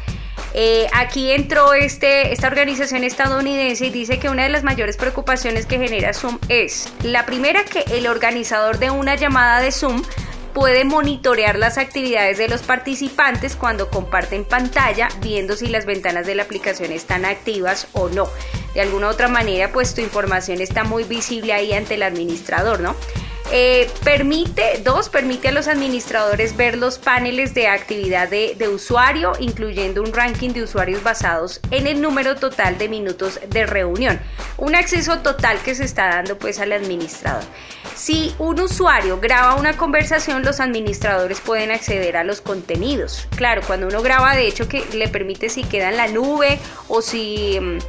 eh, 0.53 0.87
aquí 0.93 1.31
entró 1.31 1.73
este, 1.73 2.33
esta 2.33 2.47
organización 2.47 3.03
estadounidense 3.03 3.85
y 3.85 3.89
dice 3.91 4.17
que 4.17 4.29
una 4.29 4.43
de 4.43 4.49
las 4.49 4.63
mayores 4.63 4.97
preocupaciones 4.97 5.65
que 5.65 5.77
genera 5.77 6.13
Zoom 6.13 6.39
es 6.49 6.91
la 7.03 7.25
primera 7.25 7.63
que 7.63 7.85
el 7.95 8.07
organizador 8.07 8.79
de 8.79 8.89
una 8.89 9.15
llamada 9.15 9.61
de 9.61 9.71
Zoom 9.71 10.01
puede 10.47 10.85
monitorear 10.85 11.57
las 11.57 11.77
actividades 11.77 12.37
de 12.37 12.47
los 12.47 12.61
participantes 12.61 13.55
cuando 13.55 13.89
comparten 13.89 14.45
pantalla, 14.45 15.09
viendo 15.21 15.55
si 15.55 15.67
las 15.67 15.85
ventanas 15.85 16.25
de 16.25 16.35
la 16.35 16.43
aplicación 16.43 16.91
están 16.91 17.25
activas 17.25 17.87
o 17.93 18.09
no. 18.09 18.27
De 18.73 18.81
alguna 18.81 19.09
otra 19.09 19.27
manera, 19.27 19.71
pues 19.71 19.93
tu 19.93 20.01
información 20.01 20.61
está 20.61 20.83
muy 20.83 21.03
visible 21.03 21.53
ahí 21.53 21.73
ante 21.73 21.95
el 21.95 22.03
administrador, 22.03 22.79
¿no? 22.79 22.95
Eh, 23.49 23.89
permite, 24.03 24.81
dos, 24.83 25.07
permite 25.07 25.47
a 25.47 25.51
los 25.53 25.69
administradores 25.69 26.57
ver 26.57 26.77
los 26.77 26.97
paneles 26.97 27.53
de 27.53 27.69
actividad 27.69 28.27
de, 28.27 28.55
de, 28.57 28.67
usuario, 28.67 29.31
incluyendo 29.39 30.03
un 30.03 30.11
ranking 30.11 30.49
de 30.49 30.63
usuarios 30.63 31.01
basados 31.01 31.61
en 31.71 31.87
el 31.87 32.01
número 32.01 32.35
total 32.35 32.77
de 32.77 32.89
minutos 32.89 33.39
de 33.47 33.65
reunión. 33.65 34.19
Un 34.57 34.75
acceso 34.75 35.19
total 35.19 35.59
que 35.63 35.75
se 35.75 35.85
está 35.85 36.07
dando 36.07 36.37
pues 36.37 36.59
al 36.59 36.73
administrador. 36.73 37.43
Si 37.97 38.35
un 38.37 38.59
usuario 38.59 39.19
graba 39.19 39.55
una 39.55 39.75
conversación, 39.75 40.45
los 40.45 40.59
administradores 40.59 41.41
pueden 41.41 41.71
acceder 41.71 42.15
a 42.15 42.23
los 42.23 42.41
contenidos. 42.41 43.27
Claro, 43.35 43.63
cuando 43.65 43.87
uno 43.87 44.03
graba, 44.03 44.35
de 44.35 44.47
hecho, 44.47 44.69
que 44.69 44.85
le 44.93 45.07
permite 45.07 45.49
si 45.49 45.63
queda 45.63 45.89
en 45.89 45.97
la 45.97 46.07
nube 46.07 46.59
o 46.89 47.01
si 47.01 47.59
mm, 47.59 47.79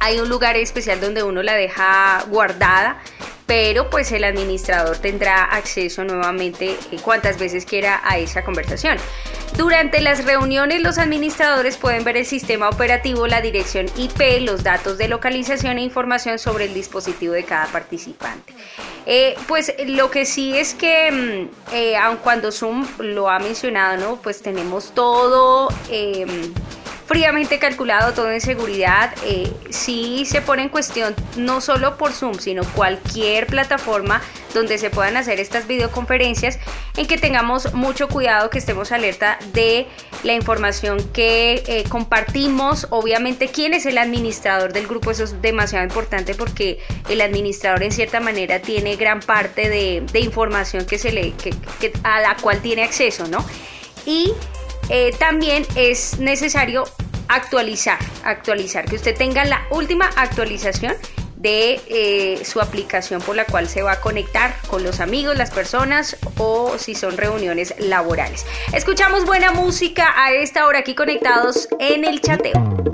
hay 0.00 0.20
un 0.20 0.28
lugar 0.28 0.56
especial 0.56 1.00
donde 1.00 1.22
uno 1.22 1.42
la 1.42 1.54
deja 1.54 2.24
guardada 2.28 3.00
pero 3.48 3.88
pues 3.88 4.12
el 4.12 4.24
administrador 4.24 4.98
tendrá 4.98 5.44
acceso 5.44 6.04
nuevamente 6.04 6.76
eh, 6.92 6.98
cuantas 7.02 7.38
veces 7.38 7.64
quiera 7.64 8.02
a 8.04 8.18
esa 8.18 8.44
conversación. 8.44 8.98
Durante 9.58 10.00
las 10.00 10.24
reuniones 10.24 10.80
los 10.82 10.98
administradores 10.98 11.76
pueden 11.76 12.04
ver 12.04 12.16
el 12.16 12.24
sistema 12.24 12.68
operativo, 12.68 13.26
la 13.26 13.40
dirección 13.40 13.86
IP, 13.96 14.40
los 14.42 14.62
datos 14.62 14.98
de 14.98 15.08
localización 15.08 15.78
e 15.78 15.82
información 15.82 16.38
sobre 16.38 16.66
el 16.66 16.74
dispositivo 16.74 17.32
de 17.32 17.42
cada 17.42 17.66
participante. 17.66 18.54
Eh, 19.04 19.34
pues 19.48 19.74
lo 19.84 20.12
que 20.12 20.26
sí 20.26 20.56
es 20.56 20.74
que, 20.74 21.10
mm, 21.10 21.74
eh, 21.74 21.96
aun 21.96 22.18
cuando 22.18 22.52
Zoom 22.52 22.86
lo 23.00 23.28
ha 23.28 23.40
mencionado, 23.40 23.96
¿no? 23.96 24.16
Pues 24.22 24.42
tenemos 24.42 24.92
todo 24.94 25.70
em, 25.90 26.54
fríamente 27.08 27.58
calculado, 27.58 28.12
todo 28.12 28.30
en 28.30 28.42
seguridad. 28.42 29.14
Eh, 29.24 29.50
sí 29.70 30.24
se 30.26 30.42
pone 30.42 30.62
en 30.64 30.68
cuestión 30.68 31.16
no 31.36 31.62
solo 31.62 31.96
por 31.96 32.12
Zoom, 32.12 32.34
sino 32.34 32.62
cualquier 32.64 33.46
plataforma 33.46 34.20
donde 34.52 34.76
se 34.76 34.90
puedan 34.90 35.16
hacer 35.16 35.40
estas 35.40 35.66
videoconferencias, 35.66 36.58
en 36.96 37.06
que 37.06 37.16
tengamos 37.16 37.72
mucho 37.72 38.08
cuidado, 38.08 38.50
que 38.50 38.58
estemos 38.58 38.92
alerta 38.92 39.38
de 39.54 39.86
la 40.22 40.34
información 40.34 41.02
que 41.12 41.62
eh, 41.66 41.84
compartimos. 41.88 42.86
Obviamente, 42.90 43.48
quién 43.48 43.72
es 43.72 43.86
el 43.86 43.96
administrador 43.96 44.74
del 44.74 44.86
grupo, 44.86 45.10
eso 45.10 45.24
es 45.24 45.40
demasiado 45.40 45.86
importante 45.86 46.34
porque 46.34 46.78
el 47.08 47.22
administrador 47.22 47.82
en 47.84 47.92
cierta 47.92 48.20
manera 48.20 48.60
tiene 48.60 48.96
gran 48.96 49.20
parte 49.20 49.70
de, 49.70 50.20
información 50.20 50.84
que 50.84 50.98
se 50.98 51.10
le, 51.10 51.32
a 52.02 52.20
la 52.20 52.36
cual 52.36 52.60
tiene 52.60 52.82
acceso, 52.82 53.26
¿no? 53.28 53.44
Y 54.04 54.32
eh, 54.88 55.14
también 55.18 55.66
es 55.74 56.18
necesario 56.18 56.84
actualizar, 57.28 57.98
actualizar, 58.24 58.86
que 58.86 58.96
usted 58.96 59.16
tenga 59.16 59.44
la 59.44 59.66
última 59.70 60.06
actualización 60.16 60.94
de 61.36 61.80
eh, 61.86 62.44
su 62.44 62.60
aplicación 62.60 63.22
por 63.22 63.36
la 63.36 63.44
cual 63.44 63.68
se 63.68 63.82
va 63.82 63.92
a 63.92 64.00
conectar 64.00 64.56
con 64.68 64.82
los 64.82 65.00
amigos, 65.00 65.36
las 65.36 65.50
personas 65.50 66.16
o 66.36 66.78
si 66.78 66.94
son 66.94 67.16
reuniones 67.16 67.74
laborales. 67.78 68.44
Escuchamos 68.72 69.24
buena 69.24 69.52
música 69.52 70.12
a 70.16 70.32
esta 70.32 70.66
hora 70.66 70.80
aquí 70.80 70.94
conectados 70.94 71.68
en 71.78 72.04
el 72.04 72.20
chateo. 72.20 72.87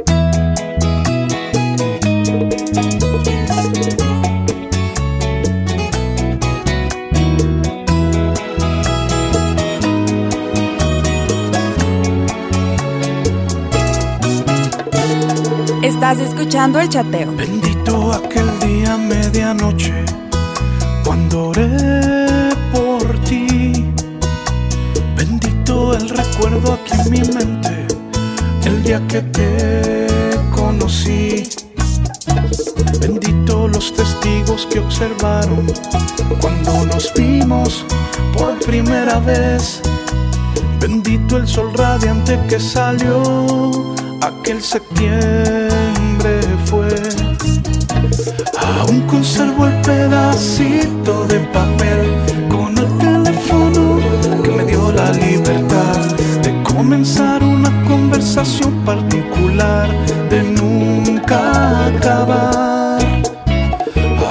Estás 16.06 16.28
escuchando 16.28 16.80
el 16.80 16.88
chateo. 16.90 17.34
Bendito 17.34 18.12
aquel 18.12 18.46
día 18.60 18.98
medianoche 18.98 20.04
cuando 21.02 21.48
oré 21.48 22.50
por 22.74 23.18
ti. 23.20 23.72
Bendito 25.16 25.94
el 25.94 26.10
recuerdo 26.10 26.74
aquí 26.74 26.92
en 26.92 27.10
mi 27.10 27.20
mente 27.32 27.86
el 28.66 28.82
día 28.82 29.00
que 29.08 29.22
te 29.22 30.36
conocí. 30.54 31.48
Bendito 33.00 33.66
los 33.68 33.90
testigos 33.94 34.66
que 34.66 34.80
observaron 34.80 35.64
cuando 36.38 36.84
nos 36.84 37.14
vimos 37.14 37.82
por 38.36 38.58
primera 38.58 39.20
vez. 39.20 39.80
Bendito 40.78 41.38
el 41.38 41.48
sol 41.48 41.72
radiante 41.72 42.38
que 42.46 42.60
salió 42.60 43.22
aquel 44.20 44.62
septiembre 44.62 45.63
conservo 49.06 49.66
el 49.66 49.80
pedacito 49.82 51.26
de 51.26 51.40
papel 51.52 52.48
con 52.48 52.76
el 52.78 52.98
teléfono 52.98 53.98
que 54.42 54.50
me 54.50 54.64
dio 54.64 54.92
la 54.92 55.10
libertad 55.12 55.96
de 56.42 56.62
comenzar 56.62 57.42
una 57.42 57.70
conversación 57.84 58.72
particular, 58.84 59.88
de 60.30 60.42
nunca 60.42 61.86
acabar. 61.86 62.98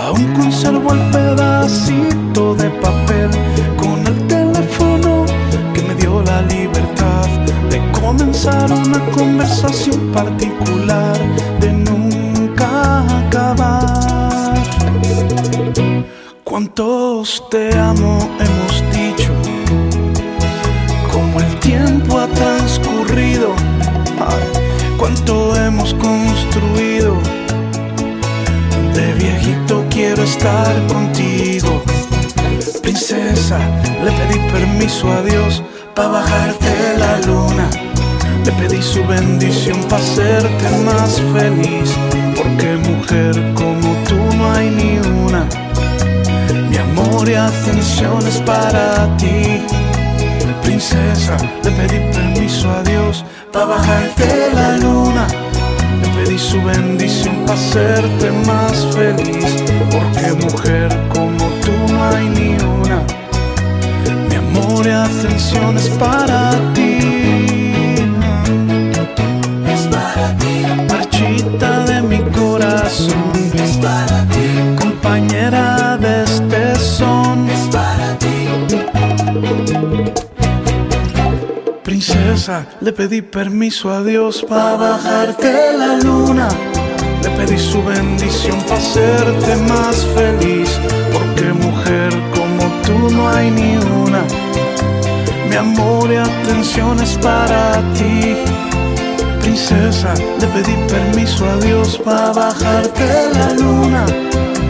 Aún 0.06 0.34
conservo 0.34 0.94
el 0.94 1.00
pedacito 1.12 2.56
de 2.56 2.70
papel 2.70 3.30
con 3.78 4.06
el 4.06 4.28
teléfono 4.28 5.26
que 5.74 5.82
me 5.82 5.96
dio 5.96 6.22
la 6.24 6.42
libertad 6.44 7.28
de 7.70 7.80
comenzar 7.92 8.72
una 8.72 9.00
conversación 9.12 10.12
particular 10.12 11.18
de 11.60 11.72
nunca 11.72 13.00
acabar. 13.28 13.93
Cuántos 16.44 17.44
te 17.50 17.76
amo 17.78 18.18
hemos 18.40 18.84
dicho, 18.92 19.32
como 21.12 21.40
el 21.40 21.60
tiempo 21.60 22.20
ha 22.20 22.28
transcurrido, 22.28 23.56
cuánto 24.98 25.56
hemos 25.56 25.94
construido. 25.96 27.18
De 28.94 29.14
viejito 29.14 29.86
quiero 29.90 30.24
estar 30.24 30.76
contigo, 30.88 31.82
princesa. 32.82 33.60
Le 34.04 34.12
pedí 34.12 34.40
permiso 34.52 35.12
a 35.12 35.22
Dios 35.24 35.64
para 35.96 36.10
bajarte 36.10 36.98
la 37.00 37.20
luna 37.20 37.70
le 38.46 38.52
pedí 38.52 38.82
su 38.82 39.06
bendición 39.06 39.82
para 39.90 40.04
hacerte 40.04 40.70
más 40.84 41.22
feliz. 41.34 41.96
Porque 42.36 42.76
mujer 42.90 43.54
como 43.54 43.96
tú 44.08 44.18
no 44.38 44.52
hay 44.52 44.70
ni 44.70 44.98
una. 45.26 45.48
Mi 46.70 46.78
amor 46.78 47.30
y 47.30 47.36
atención 47.36 48.20
es 48.28 48.42
para 48.42 49.16
ti. 49.18 49.62
Princesa, 50.62 51.38
le 51.64 51.72
pedí 51.72 52.00
permiso 52.12 52.70
a 52.70 52.84
Dios 52.84 53.24
para 53.52 53.66
bajarte 53.66 54.52
la 54.54 54.78
luna. 54.78 55.26
Le 56.02 56.08
pedí 56.10 56.38
su 56.38 56.62
bendición 56.62 57.36
para 57.46 57.60
hacerte 57.60 58.32
más 58.46 58.86
feliz. 58.94 59.64
Porque 59.90 60.34
mujer 60.46 60.90
como 61.14 61.48
tú 61.64 61.94
no 61.94 62.04
hay 62.04 62.28
ni 62.28 62.58
una. 62.82 63.04
Mi 64.30 64.36
amor 64.36 64.86
y 64.86 64.90
atención 64.90 65.78
es 65.78 65.88
para 65.92 66.52
ti. 66.74 66.93
De 71.42 72.02
mi 72.04 72.20
corazón. 72.32 73.34
Es 73.56 73.78
para 73.78 74.24
ti. 74.28 74.76
Compañera 74.80 75.98
de 75.98 76.24
este 76.24 76.76
son. 76.76 77.50
Es 77.50 77.68
para 77.72 78.18
ti. 78.20 78.48
Princesa, 81.84 82.68
le 82.82 82.94
pedí 82.94 83.24
permiso 83.24 83.92
a 83.92 84.04
Dios 84.04 84.46
para 84.48 84.76
bajarte 84.76 85.76
la 85.76 85.98
luna. 85.98 86.48
Le 87.24 87.30
pedí 87.32 87.58
su 87.58 87.84
bendición 87.84 88.62
para 88.68 88.78
hacerte 88.78 89.56
más 89.68 90.06
feliz. 90.16 90.70
Porque 91.12 91.52
mujer 91.52 92.14
como 92.36 92.64
tú 92.86 93.16
no 93.16 93.28
hay 93.30 93.50
ni 93.50 93.78
una. 93.78 94.24
Mi 95.50 95.56
amor 95.56 96.12
y 96.12 96.18
atención 96.18 97.00
es 97.02 97.18
para 97.18 97.82
ti. 97.94 98.36
Princesa, 99.44 100.14
le 100.40 100.48
pedí 100.48 100.74
permiso 100.88 101.46
a 101.46 101.58
Dios 101.58 102.00
para 102.04 102.32
bajarte 102.32 103.30
la 103.34 103.54
luna. 103.54 104.06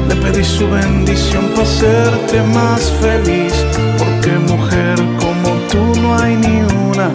Le 0.10 0.16
pedí 0.16 0.44
su 0.44 0.68
bendición 0.68 1.46
para 1.50 1.62
hacerte 1.62 2.42
más 2.56 2.92
feliz. 3.00 3.54
Porque 4.00 4.32
mujer 4.52 4.96
como 5.20 5.56
tú 5.70 6.02
no 6.02 6.16
hay 6.18 6.36
ni 6.38 6.62
una. 6.92 7.14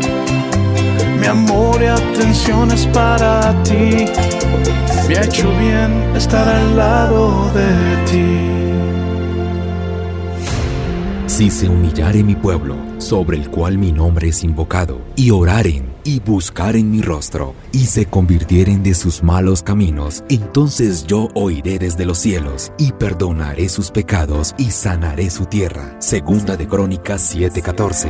Mi 1.20 1.26
amor 1.26 1.82
y 1.82 1.86
atención 1.86 2.70
es 2.70 2.86
para 2.86 3.60
ti. 3.64 4.06
Me 5.08 5.16
ha 5.16 5.24
hecho 5.24 5.50
bien 5.58 5.92
estar 6.14 6.48
al 6.48 6.76
lado 6.76 7.50
de 7.54 7.96
ti. 8.08 8.48
Si 11.26 11.50
se 11.50 11.68
humillare 11.68 12.22
mi 12.22 12.36
pueblo, 12.36 12.76
sobre 12.98 13.36
el 13.36 13.50
cual 13.50 13.78
mi 13.78 13.90
nombre 13.90 14.28
es 14.28 14.44
invocado, 14.44 15.00
y 15.16 15.32
oraren 15.32 15.87
y 16.08 16.20
buscaren 16.20 16.90
mi 16.90 17.02
rostro, 17.02 17.52
y 17.70 17.84
se 17.84 18.06
convirtieren 18.06 18.82
de 18.82 18.94
sus 18.94 19.22
malos 19.22 19.62
caminos, 19.62 20.24
entonces 20.30 21.06
yo 21.06 21.28
oiré 21.34 21.78
desde 21.78 22.06
los 22.06 22.16
cielos, 22.16 22.72
y 22.78 22.92
perdonaré 22.92 23.68
sus 23.68 23.90
pecados, 23.90 24.54
y 24.56 24.70
sanaré 24.70 25.28
su 25.28 25.44
tierra. 25.44 25.96
Segunda 25.98 26.56
de 26.56 26.66
Crónicas 26.66 27.36
7:14. 27.36 28.08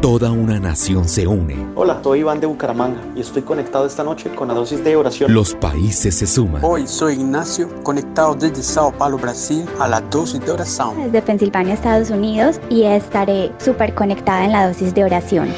Toda 0.00 0.30
una 0.30 0.58
nación 0.58 1.06
se 1.06 1.26
une. 1.26 1.54
Hola, 1.74 2.00
soy 2.02 2.20
Iván 2.20 2.40
de 2.40 2.46
Bucaramanga 2.46 3.00
y 3.14 3.20
estoy 3.20 3.42
conectado 3.42 3.84
esta 3.86 4.02
noche 4.02 4.30
con 4.34 4.48
la 4.48 4.54
dosis 4.54 4.82
de 4.82 4.96
oración. 4.96 5.34
Los 5.34 5.54
países 5.54 6.14
se 6.14 6.26
suman. 6.26 6.64
Hoy 6.64 6.86
soy 6.86 7.14
Ignacio, 7.14 7.68
conectado 7.82 8.34
desde 8.34 8.62
Sao 8.62 8.90
Paulo, 8.90 9.18
Brasil, 9.18 9.66
a 9.78 9.86
la 9.86 10.00
dosis 10.00 10.40
de 10.40 10.52
oración. 10.52 10.96
Desde 10.96 11.20
Pensilvania, 11.20 11.74
Estados 11.74 12.08
Unidos, 12.08 12.58
y 12.70 12.84
estaré 12.84 13.52
súper 13.58 13.94
conectada 13.94 14.46
en 14.46 14.52
la 14.52 14.66
dosis 14.66 14.94
de 14.94 15.04
oración. 15.04 15.48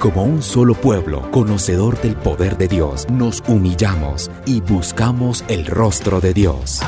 Como 0.00 0.24
un 0.24 0.42
solo 0.42 0.72
pueblo, 0.72 1.30
conocedor 1.30 2.00
del 2.00 2.16
poder 2.16 2.56
de 2.56 2.68
Dios, 2.68 3.06
nos 3.10 3.42
humillamos 3.46 4.30
y 4.46 4.62
buscamos 4.62 5.44
el 5.46 5.66
rostro 5.66 6.22
de 6.22 6.32
Dios. 6.32 6.80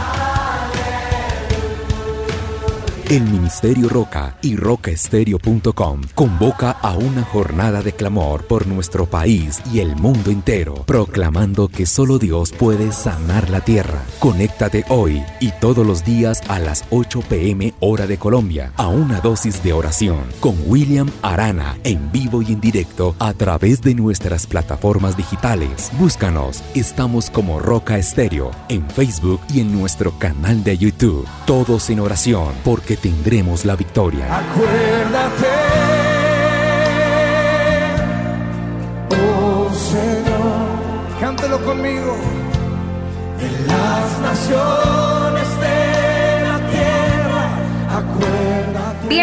El 3.10 3.24
Ministerio 3.24 3.88
Roca 3.88 4.36
y 4.40 4.56
rocaestereo.com 4.56 6.00
convoca 6.14 6.70
a 6.70 6.96
una 6.96 7.22
jornada 7.22 7.82
de 7.82 7.92
clamor 7.92 8.46
por 8.46 8.66
nuestro 8.66 9.06
país 9.06 9.60
y 9.70 9.80
el 9.80 9.96
mundo 9.96 10.30
entero, 10.30 10.84
proclamando 10.86 11.68
que 11.68 11.84
solo 11.84 12.18
Dios 12.18 12.52
puede 12.52 12.90
sanar 12.92 13.50
la 13.50 13.60
tierra. 13.60 14.02
Conéctate 14.18 14.84
hoy 14.88 15.22
y 15.40 15.50
todos 15.60 15.86
los 15.86 16.04
días 16.04 16.40
a 16.48 16.58
las 16.58 16.84
8 16.90 17.22
pm 17.28 17.74
hora 17.80 18.06
de 18.06 18.16
Colombia 18.16 18.72
a 18.76 18.88
una 18.88 19.20
dosis 19.20 19.62
de 19.62 19.74
oración 19.74 20.24
con 20.40 20.56
William 20.66 21.10
Arana 21.22 21.76
en 21.84 22.10
vivo 22.12 22.40
y 22.40 22.52
en 22.52 22.60
directo 22.60 23.14
a 23.18 23.34
través 23.34 23.82
de 23.82 23.94
nuestras 23.94 24.46
plataformas 24.46 25.16
digitales. 25.16 25.90
Búscanos, 25.98 26.62
estamos 26.74 27.28
como 27.28 27.58
Roca 27.60 27.98
Estéreo 27.98 28.52
en 28.68 28.88
Facebook 28.88 29.40
y 29.52 29.60
en 29.60 29.78
nuestro 29.78 30.18
canal 30.18 30.64
de 30.64 30.78
YouTube. 30.78 31.26
Todos 31.46 31.90
en 31.90 32.00
oración 32.00 32.54
porque 32.64 32.96
tendremos 33.02 33.64
la 33.64 33.74
victoria. 33.74 34.24
Acuérdate, 34.38 35.51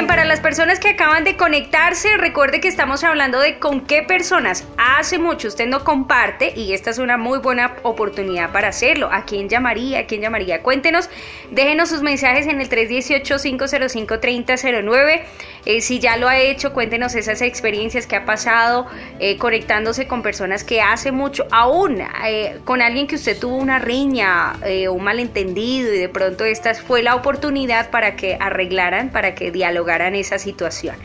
para 0.09 0.25
las 0.25 0.39
personas 0.39 0.79
que 0.79 0.89
acaban 0.89 1.23
de 1.23 1.37
conectarse, 1.37 2.17
recuerde 2.17 2.59
que 2.59 2.67
estamos 2.67 3.03
hablando 3.03 3.39
de 3.39 3.59
con 3.59 3.81
qué 3.81 4.01
personas 4.01 4.67
hace 4.75 5.19
mucho 5.19 5.49
usted 5.49 5.67
no 5.67 5.83
comparte 5.83 6.51
y 6.55 6.73
esta 6.73 6.89
es 6.89 6.97
una 6.97 7.15
muy 7.15 7.37
buena 7.37 7.75
oportunidad 7.83 8.51
para 8.51 8.69
hacerlo. 8.69 9.09
¿A 9.11 9.25
quién 9.25 9.49
llamaría? 9.49 9.99
¿A 9.99 10.07
quién 10.07 10.21
llamaría? 10.21 10.63
Cuéntenos, 10.63 11.11
déjenos 11.51 11.89
sus 11.89 12.01
mensajes 12.01 12.47
en 12.47 12.59
el 12.59 12.69
318-505-3009. 12.69 15.21
Eh, 15.65 15.81
si 15.81 15.99
ya 15.99 16.17
lo 16.17 16.27
ha 16.27 16.39
hecho, 16.39 16.73
cuéntenos 16.73 17.13
esas 17.13 17.43
experiencias 17.43 18.07
que 18.07 18.15
ha 18.15 18.25
pasado 18.25 18.87
eh, 19.19 19.37
conectándose 19.37 20.07
con 20.07 20.23
personas 20.23 20.63
que 20.63 20.81
hace 20.81 21.11
mucho, 21.11 21.45
aún 21.51 22.01
eh, 22.25 22.57
con 22.65 22.81
alguien 22.81 23.05
que 23.05 23.13
usted 23.13 23.37
tuvo 23.37 23.57
una 23.57 23.77
riña 23.77 24.53
eh, 24.65 24.89
un 24.89 25.03
malentendido 25.03 25.93
y 25.93 25.99
de 25.99 26.09
pronto 26.09 26.45
esta 26.45 26.73
fue 26.73 27.03
la 27.03 27.13
oportunidad 27.13 27.91
para 27.91 28.15
que 28.15 28.37
arreglaran, 28.39 29.11
para 29.11 29.35
que 29.35 29.51
dialogaran 29.51 29.98
esa 30.15 30.39
situación. 30.39 30.95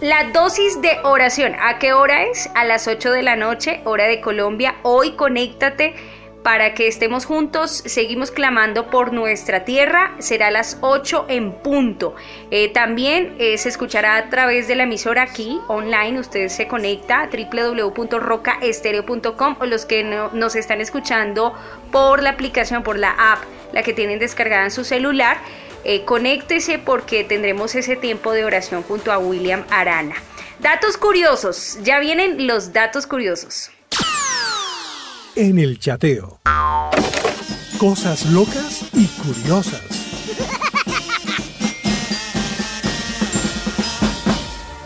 La 0.00 0.24
dosis 0.32 0.80
de 0.82 0.98
oración, 1.04 1.54
¿a 1.60 1.78
qué 1.78 1.92
hora 1.92 2.24
es? 2.24 2.50
A 2.54 2.64
las 2.64 2.88
8 2.88 3.12
de 3.12 3.22
la 3.22 3.36
noche, 3.36 3.80
hora 3.84 4.04
de 4.06 4.20
Colombia. 4.20 4.74
Hoy 4.82 5.12
conéctate 5.12 5.94
para 6.42 6.74
que 6.74 6.86
estemos 6.88 7.24
juntos. 7.24 7.82
Seguimos 7.86 8.30
clamando 8.30 8.90
por 8.90 9.14
nuestra 9.14 9.64
tierra. 9.64 10.12
Será 10.18 10.48
a 10.48 10.50
las 10.50 10.76
8 10.82 11.24
en 11.28 11.52
punto. 11.52 12.14
Eh, 12.50 12.68
también 12.70 13.34
eh, 13.38 13.56
se 13.56 13.70
escuchará 13.70 14.16
a 14.16 14.28
través 14.28 14.68
de 14.68 14.74
la 14.74 14.82
emisora 14.82 15.22
aquí, 15.22 15.58
online. 15.68 16.18
Usted 16.20 16.48
se 16.48 16.66
conecta 16.68 17.22
a 17.22 17.28
www.rocaestereo.com 17.30 19.56
o 19.60 19.64
los 19.66 19.86
que 19.86 20.04
no- 20.04 20.28
nos 20.32 20.54
están 20.56 20.82
escuchando 20.82 21.54
por 21.90 22.22
la 22.22 22.28
aplicación, 22.30 22.82
por 22.82 22.98
la 22.98 23.12
app, 23.32 23.38
la 23.72 23.82
que 23.82 23.94
tienen 23.94 24.18
descargada 24.18 24.64
en 24.64 24.70
su 24.70 24.84
celular. 24.84 25.38
Eh, 25.84 26.04
conéctese 26.04 26.78
porque 26.78 27.24
tendremos 27.24 27.74
ese 27.74 27.96
tiempo 27.96 28.32
de 28.32 28.44
oración 28.44 28.82
junto 28.82 29.12
a 29.12 29.18
William 29.18 29.64
Arana. 29.70 30.16
Datos 30.60 30.96
curiosos. 30.96 31.78
Ya 31.82 31.98
vienen 31.98 32.46
los 32.46 32.72
datos 32.72 33.06
curiosos. 33.06 33.70
En 35.36 35.58
el 35.58 35.78
chateo. 35.78 36.40
Cosas 37.78 38.24
locas 38.26 38.86
y 38.94 39.06
curiosas. 39.06 40.03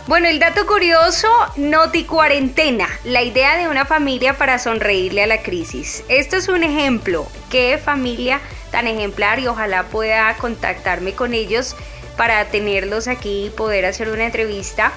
Bueno, 0.09 0.27
el 0.27 0.39
dato 0.39 0.65
curioso, 0.65 1.27
Noti 1.55 2.03
Cuarentena, 2.03 2.89
la 3.03 3.21
idea 3.21 3.57
de 3.57 3.67
una 3.67 3.85
familia 3.85 4.39
para 4.39 4.57
sonreírle 4.57 5.21
a 5.21 5.27
la 5.27 5.43
crisis. 5.43 6.03
Esto 6.09 6.35
es 6.35 6.47
un 6.47 6.63
ejemplo. 6.63 7.27
¿Qué 7.51 7.77
familia 7.77 8.41
tan 8.71 8.87
ejemplar? 8.87 9.37
Y 9.37 9.45
ojalá 9.45 9.83
pueda 9.83 10.35
contactarme 10.37 11.13
con 11.13 11.35
ellos 11.35 11.75
para 12.17 12.43
tenerlos 12.45 13.07
aquí 13.07 13.45
y 13.45 13.49
poder 13.51 13.85
hacer 13.85 14.09
una 14.09 14.25
entrevista. 14.25 14.93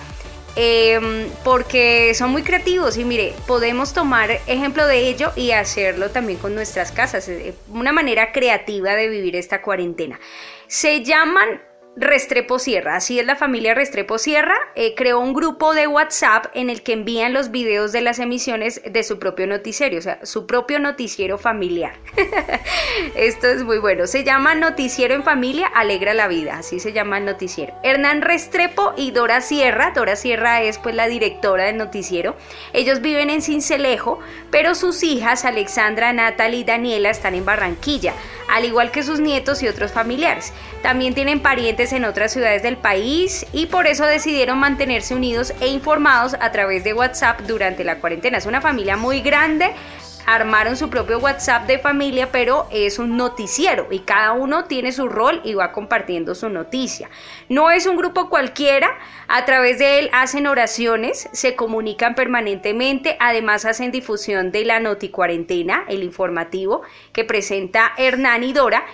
Em, 0.57 1.29
porque 1.45 2.15
son 2.15 2.31
muy 2.31 2.43
creativos 2.43 2.97
y 2.97 3.05
mire, 3.05 3.35
podemos 3.47 3.93
tomar 3.93 4.31
ejemplo 4.47 4.87
de 4.87 5.09
ello 5.09 5.31
y 5.37 5.51
hacerlo 5.51 6.09
también 6.09 6.39
con 6.39 6.55
nuestras 6.55 6.91
casas. 6.91 7.31
Una 7.69 7.93
manera 7.93 8.33
creativa 8.33 8.95
de 8.95 9.09
vivir 9.11 9.37
esta 9.37 9.61
cuarentena. 9.61 10.19
Se 10.69 11.05
llaman 11.05 11.61
Restrepo 11.95 12.59
Sierra, 12.59 12.97
así 12.97 13.21
es 13.21 13.27
la 13.27 13.37
familia 13.37 13.75
Restrepo 13.75 14.17
Sierra, 14.17 14.55
eh, 14.77 14.95
creó 14.97 15.21
un 15.21 15.35
grupo 15.35 15.75
de 15.75 15.87
WhatsApp 15.87 16.47
en 16.55 16.71
el 16.71 16.83
que 16.83 16.95
envían 16.95 17.35
los 17.35 17.51
videos 17.51 17.93
de 17.93 18.01
las 18.01 18.19
emisiones 18.19 18.81
de 18.91 19.03
su 19.03 19.19
propio 19.19 19.47
noticiero, 19.47 19.99
o 19.99 20.01
sea, 20.01 20.25
su 20.25 20.47
propio 20.47 20.79
noticiero 20.79 21.37
familiar. 21.37 21.93
Esto 23.15 23.47
es 23.49 23.63
muy 23.63 23.77
bueno, 23.77 24.07
se 24.07 24.25
llama 24.25 24.55
Noticiero 24.55 25.13
en 25.13 25.23
Familia 25.23 25.67
Alegra 25.67 26.15
la 26.15 26.29
Vida, 26.29 26.57
así 26.61 26.81
se 26.81 26.95
llama 26.95 27.19
el 27.19 27.27
noticiero. 27.27 27.75
Hernán 27.83 28.23
Restrepo 28.23 28.95
y 28.97 29.11
Dora 29.11 29.43
Sierra, 29.43 29.93
Dora 29.95 30.17
Sierra 30.17 30.63
es 30.63 30.79
pues 30.79 30.95
la 30.95 31.09
directora 31.09 31.65
del 31.65 31.77
noticiero, 31.77 32.37
ellos 32.73 33.03
viven 33.03 33.29
en 33.29 33.43
Cincelejo, 33.43 34.19
pero 34.51 34.75
sus 34.75 35.03
hijas 35.03 35.45
Alexandra, 35.45 36.15
Natalie 36.15 36.61
y 36.61 36.65
Daniela 36.65 37.11
están 37.11 37.35
en 37.35 37.45
Barranquilla, 37.45 38.15
al 38.49 38.65
igual 38.65 38.91
que 38.91 39.03
sus 39.03 39.21
nietos 39.21 39.63
y 39.63 39.69
otros 39.69 39.93
familiares. 39.93 40.55
También 40.83 41.15
tienen 41.15 41.39
parientes 41.39 41.93
en 41.93 42.05
otras 42.05 42.33
ciudades 42.33 42.65
del 42.65 42.77
país 42.77 43.47
y 43.53 43.67
por 43.67 43.87
eso 43.87 44.05
decidieron 44.05 44.59
mantenerse 44.59 45.15
unidos 45.15 45.55
e 45.61 45.69
informados 45.69 46.35
a 46.41 46.51
través 46.51 46.83
de 46.83 46.93
WhatsApp 46.93 47.43
durante 47.43 47.85
la 47.85 48.01
cuarentena. 48.01 48.39
Es 48.39 48.47
una 48.47 48.61
familia 48.61 48.97
muy 48.97 49.21
grande, 49.21 49.73
armaron 50.27 50.77
su 50.77 50.91
propio 50.91 51.21
WhatsApp 51.21 51.69
de 51.69 51.79
familia, 51.79 52.31
pero 52.33 52.67
es 52.73 52.99
un 52.99 53.17
noticiero 53.17 53.87
y 53.93 54.01
cada 54.01 54.33
uno 54.33 54.65
tiene 54.65 54.91
su 54.91 55.09
rol 55.09 55.41
y 55.45 55.55
va 55.55 55.71
compartiendo 55.71 56.35
su 56.35 56.49
noticia. 56.49 57.11
No 57.49 57.71
es 57.71 57.87
un 57.87 57.97
grupo 57.97 58.29
cualquiera, 58.29 58.91
a 59.29 59.45
través 59.45 59.79
de 59.79 60.01
él 60.01 60.11
hacen 60.13 60.49
oraciones, 60.49 61.29
se 61.33 61.55
comunican 61.55 62.17
permanentemente, 62.17 63.17
además 63.21 63.65
hacen 63.67 63.93
difusión 63.93 64.51
de 64.51 64.65
la 64.65 64.81
Noti 64.81 65.11
Cuarentena, 65.11 65.85
el 65.89 66.03
informativo 66.03 66.83
que 67.13 67.23
presenta 67.23 67.93
Hernán 67.97 68.43
y 68.43 68.53
Dora 68.53 68.85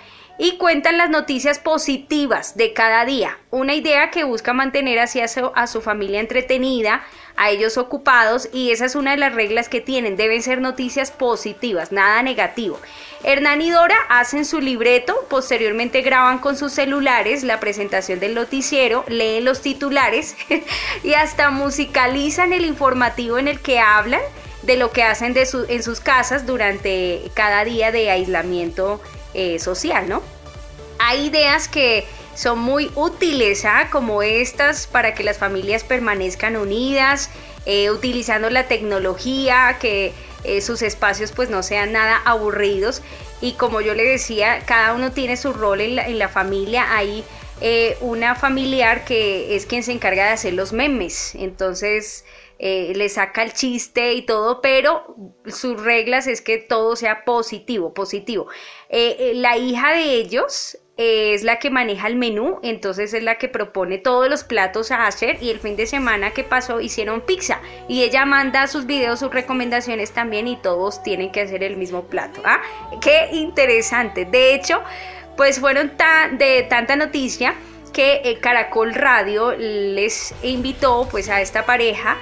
y 0.41 0.55
cuentan 0.55 0.97
las 0.97 1.09
noticias 1.09 1.59
positivas 1.59 2.55
de 2.55 2.71
cada 2.71 3.03
día, 3.03 3.37
una 3.51 3.75
idea 3.75 4.09
que 4.09 4.23
busca 4.23 4.53
mantener 4.53 4.97
así 4.97 5.19
a 5.19 5.67
su, 5.67 5.81
familia 5.81 6.21
entretenida, 6.21 7.03
a 7.35 7.49
ellos 7.49 7.77
ocupados 7.77 8.47
y 8.53 8.71
esa 8.71 8.85
es 8.85 8.95
una 8.95 9.11
de 9.11 9.17
las 9.17 9.35
reglas 9.35 9.67
que 9.67 9.81
tienen, 9.81 10.15
deben 10.15 10.41
ser 10.41 10.61
noticias 10.61 11.11
positivas, 11.11 11.91
nada 11.91 12.23
negativo. 12.23 12.79
Hernán 13.23 13.61
y 13.61 13.69
Dora 13.69 13.97
hacen 14.07 14.45
su 14.45 14.61
libreto, 14.61 15.13
posteriormente 15.29 16.01
graban 16.01 16.39
con 16.39 16.55
sus 16.55 16.71
celulares 16.71 17.43
la 17.43 17.59
presentación 17.59 18.21
del 18.21 18.33
noticiero, 18.33 19.03
leen 19.09 19.43
los 19.43 19.61
titulares 19.61 20.37
y 21.03 21.15
hasta 21.15 21.51
musicalizan 21.51 22.53
el 22.53 22.63
informativo 22.63 23.39
en 23.39 23.49
el 23.49 23.59
que 23.59 23.79
hablan 23.79 24.21
de 24.61 24.77
lo 24.77 24.91
que 24.91 25.03
hacen 25.03 25.35
en 25.35 25.83
sus 25.83 25.99
casas 25.99 26.45
durante 26.45 27.23
cada 27.33 27.65
día 27.65 27.91
de 27.91 28.09
aislamiento 28.09 29.01
eh, 29.41 29.57
social, 29.57 30.09
¿no? 30.09 30.21
Hay 30.99 31.27
ideas 31.27 31.69
que 31.69 32.03
son 32.35 32.59
muy 32.59 32.91
útiles, 32.95 33.63
¿ah? 33.63 33.87
como 33.89 34.21
estas, 34.21 34.85
para 34.85 35.13
que 35.13 35.23
las 35.23 35.37
familias 35.37 35.85
permanezcan 35.85 36.57
unidas, 36.57 37.29
eh, 37.65 37.89
utilizando 37.89 38.49
la 38.49 38.67
tecnología, 38.67 39.77
que 39.79 40.11
eh, 40.43 40.59
sus 40.59 40.81
espacios 40.81 41.31
pues 41.31 41.49
no 41.49 41.63
sean 41.63 41.93
nada 41.93 42.21
aburridos. 42.25 43.01
Y 43.39 43.53
como 43.53 43.79
yo 43.79 43.93
le 43.93 44.03
decía, 44.03 44.59
cada 44.65 44.93
uno 44.93 45.13
tiene 45.13 45.37
su 45.37 45.53
rol 45.53 45.79
en 45.79 45.95
la, 45.95 46.05
en 46.05 46.19
la 46.19 46.27
familia. 46.27 46.93
Hay 46.93 47.23
una 48.01 48.35
familiar 48.35 49.05
que 49.05 49.55
es 49.55 49.65
quien 49.65 49.83
se 49.83 49.93
encarga 49.93 50.25
de 50.25 50.31
hacer 50.31 50.53
los 50.53 50.73
memes. 50.73 51.33
Entonces, 51.35 52.25
eh, 52.61 52.91
le 52.93 53.07
saca 53.07 53.41
el 53.41 53.53
chiste 53.53 54.11
y 54.15 54.23
todo, 54.23 54.59
pero 54.59 55.15
sus 55.45 55.81
reglas 55.81 56.27
es 56.27 56.41
que 56.41 56.57
todo 56.57 56.97
sea 56.97 57.23
positivo, 57.23 57.93
positivo. 57.93 58.47
Eh, 58.89 59.15
eh, 59.17 59.31
la 59.35 59.55
hija 59.55 59.93
de 59.93 60.15
ellos 60.15 60.77
es 60.97 61.43
la 61.43 61.57
que 61.59 61.69
maneja 61.69 62.07
el 62.07 62.17
menú, 62.17 62.59
entonces 62.61 63.13
es 63.13 63.23
la 63.23 63.37
que 63.37 63.47
propone 63.47 63.97
todos 63.97 64.29
los 64.29 64.43
platos 64.43 64.91
a 64.91 65.07
hacer 65.07 65.41
y 65.41 65.51
el 65.51 65.61
fin 65.61 65.77
de 65.77 65.85
semana 65.85 66.31
que 66.31 66.43
pasó 66.43 66.81
hicieron 66.81 67.21
pizza 67.21 67.61
y 67.87 68.03
ella 68.03 68.25
manda 68.25 68.67
sus 68.67 68.85
videos, 68.85 69.19
sus 69.19 69.33
recomendaciones 69.33 70.11
también 70.11 70.49
y 70.49 70.57
todos 70.57 71.01
tienen 71.01 71.31
que 71.31 71.39
hacer 71.39 71.63
el 71.63 71.77
mismo 71.77 72.07
plato. 72.07 72.41
¿ah? 72.43 72.61
Qué 73.01 73.29
interesante. 73.31 74.25
De 74.25 74.53
hecho, 74.53 74.81
pues 75.37 75.61
fueron 75.61 75.93
de 76.33 76.67
tanta 76.69 76.97
noticia 76.97 77.55
que 77.93 78.37
Caracol 78.41 78.93
Radio 78.93 79.53
les 79.55 80.35
invitó 80.43 81.07
pues 81.09 81.29
a 81.29 81.39
esta 81.39 81.65
pareja 81.65 82.17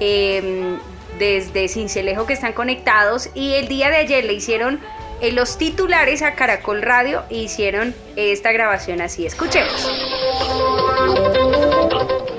Em, 0.00 0.78
desde 1.18 1.68
Cincelejo 1.68 2.26
que 2.26 2.34
están 2.34 2.52
conectados 2.52 3.30
y 3.34 3.54
el 3.54 3.68
día 3.68 3.90
de 3.90 3.96
ayer 3.96 4.24
le 4.24 4.34
hicieron 4.34 4.80
eh, 5.20 5.32
los 5.32 5.56
titulares 5.56 6.20
a 6.22 6.34
Caracol 6.34 6.82
Radio 6.82 7.24
e 7.30 7.38
hicieron 7.38 7.94
esta 8.16 8.52
grabación 8.52 9.00
así. 9.00 9.24
Escuchemos. 9.24 9.72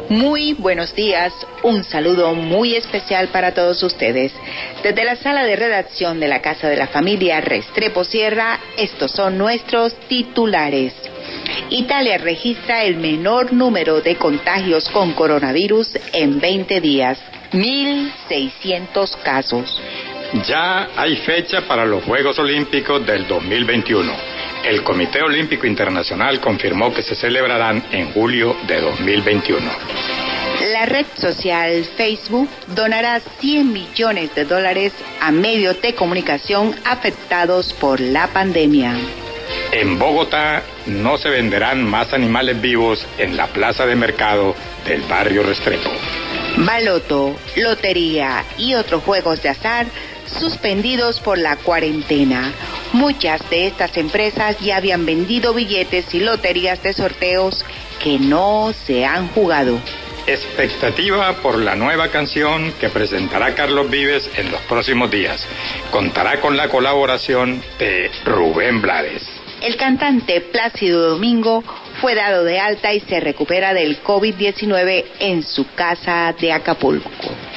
Muy 0.10 0.54
buenos 0.54 0.96
días, 0.96 1.34
un 1.64 1.84
saludo 1.84 2.34
muy 2.34 2.76
especial 2.76 3.28
para 3.28 3.54
todos 3.54 3.84
ustedes. 3.84 4.32
Desde 4.82 5.04
la 5.04 5.18
sala 5.18 5.44
de 5.44 5.56
redacción 5.56 6.20
de 6.20 6.30
la 6.30 6.42
Casa 6.42 6.70
de 6.70 6.78
la 6.78 6.88
Familia 6.88 7.42
Restrepo 7.42 8.06
Sierra, 8.06 8.60
estos 8.78 9.12
son 9.12 9.38
nuestros 9.38 9.94
titulares. 10.08 10.94
Italia 11.70 12.18
registra 12.20 12.86
el 12.86 12.96
menor 12.96 13.52
número 13.52 14.02
de 14.02 14.16
contagios 14.16 14.88
con 14.90 15.14
coronavirus 15.14 15.98
en 16.14 16.40
20 16.40 16.80
días. 16.80 17.20
1.600 17.52 19.18
casos. 19.24 19.82
Ya 20.48 20.90
hay 20.96 21.16
fecha 21.18 21.62
para 21.68 21.86
los 21.86 22.04
Juegos 22.04 22.38
Olímpicos 22.40 23.06
del 23.06 23.28
2021. 23.28 24.12
El 24.66 24.84
Comité 24.84 25.22
Olímpico 25.22 25.66
Internacional 25.66 26.42
confirmó 26.42 26.94
que 26.94 27.02
se 27.02 27.16
celebrarán 27.16 27.84
en 27.92 28.12
julio 28.12 28.56
de 28.68 28.82
2021. 28.82 29.72
La 30.74 30.86
red 30.86 31.06
social 31.16 31.86
Facebook 31.96 32.50
donará 32.76 33.20
100 33.20 33.72
millones 33.72 34.36
de 34.36 34.44
dólares 34.44 34.94
a 35.22 35.32
medios 35.32 35.82
de 35.82 35.94
comunicación 35.94 36.76
afectados 36.84 37.74
por 37.74 38.02
la 38.02 38.28
pandemia. 38.28 38.94
En 39.72 39.98
Bogotá 39.98 40.64
no 40.88 41.18
se 41.18 41.30
venderán 41.30 41.84
más 41.84 42.14
animales 42.14 42.60
vivos 42.60 43.06
en 43.18 43.38
la 43.38 43.48
plaza 43.48 43.86
de 43.86 43.96
mercado 43.96 44.56
del 44.86 45.02
barrio 45.04 45.44
Restrepo. 45.44 45.90
Baloto, 46.58 47.36
lotería 47.56 48.44
y 48.58 48.74
otros 48.74 49.04
juegos 49.04 49.44
de 49.44 49.50
azar 49.50 49.86
suspendidos 50.26 51.20
por 51.20 51.38
la 51.38 51.56
cuarentena. 51.56 52.52
Muchas 52.94 53.48
de 53.50 53.68
estas 53.68 53.96
empresas 53.96 54.60
ya 54.60 54.78
habían 54.78 55.06
vendido 55.06 55.54
billetes 55.54 56.14
y 56.16 56.20
loterías 56.20 56.82
de 56.82 56.94
sorteos 56.94 57.64
que 58.04 58.18
no 58.18 58.74
se 58.74 59.06
han 59.06 59.28
jugado. 59.30 59.80
Expectativa 60.26 61.34
por 61.44 61.60
la 61.60 61.76
nueva 61.76 62.10
canción 62.10 62.74
que 62.80 62.90
presentará 62.90 63.54
Carlos 63.54 63.90
Vives 63.90 64.30
en 64.36 64.52
los 64.52 64.60
próximos 64.62 65.12
días. 65.12 65.46
Contará 65.92 66.42
con 66.42 66.58
la 66.58 66.70
colaboración 66.70 67.62
de 67.78 68.10
Rubén 68.26 68.82
Blades. 68.82 69.24
El 69.62 69.78
cantante 69.78 70.42
Plácido 70.42 71.12
Domingo 71.12 71.64
fue 72.02 72.16
dado 72.16 72.44
de 72.44 72.60
alta 72.60 72.94
y 72.94 73.00
se 73.02 73.20
recupera 73.20 73.74
del 73.74 74.04
COVID-19 74.04 75.06
en 75.20 75.44
su 75.44 75.68
casa 75.74 76.34
de 76.40 76.52
Acapulco. 76.52 77.10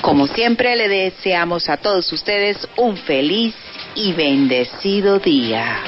Como 0.03 0.27
siempre, 0.27 0.77
le 0.77 0.89
deseamos 0.89 1.69
a 1.69 1.77
todos 1.77 2.11
ustedes 2.13 2.57
un 2.77 2.97
feliz 2.97 3.55
y 3.95 4.13
bendecido 4.13 5.19
día. 5.19 5.81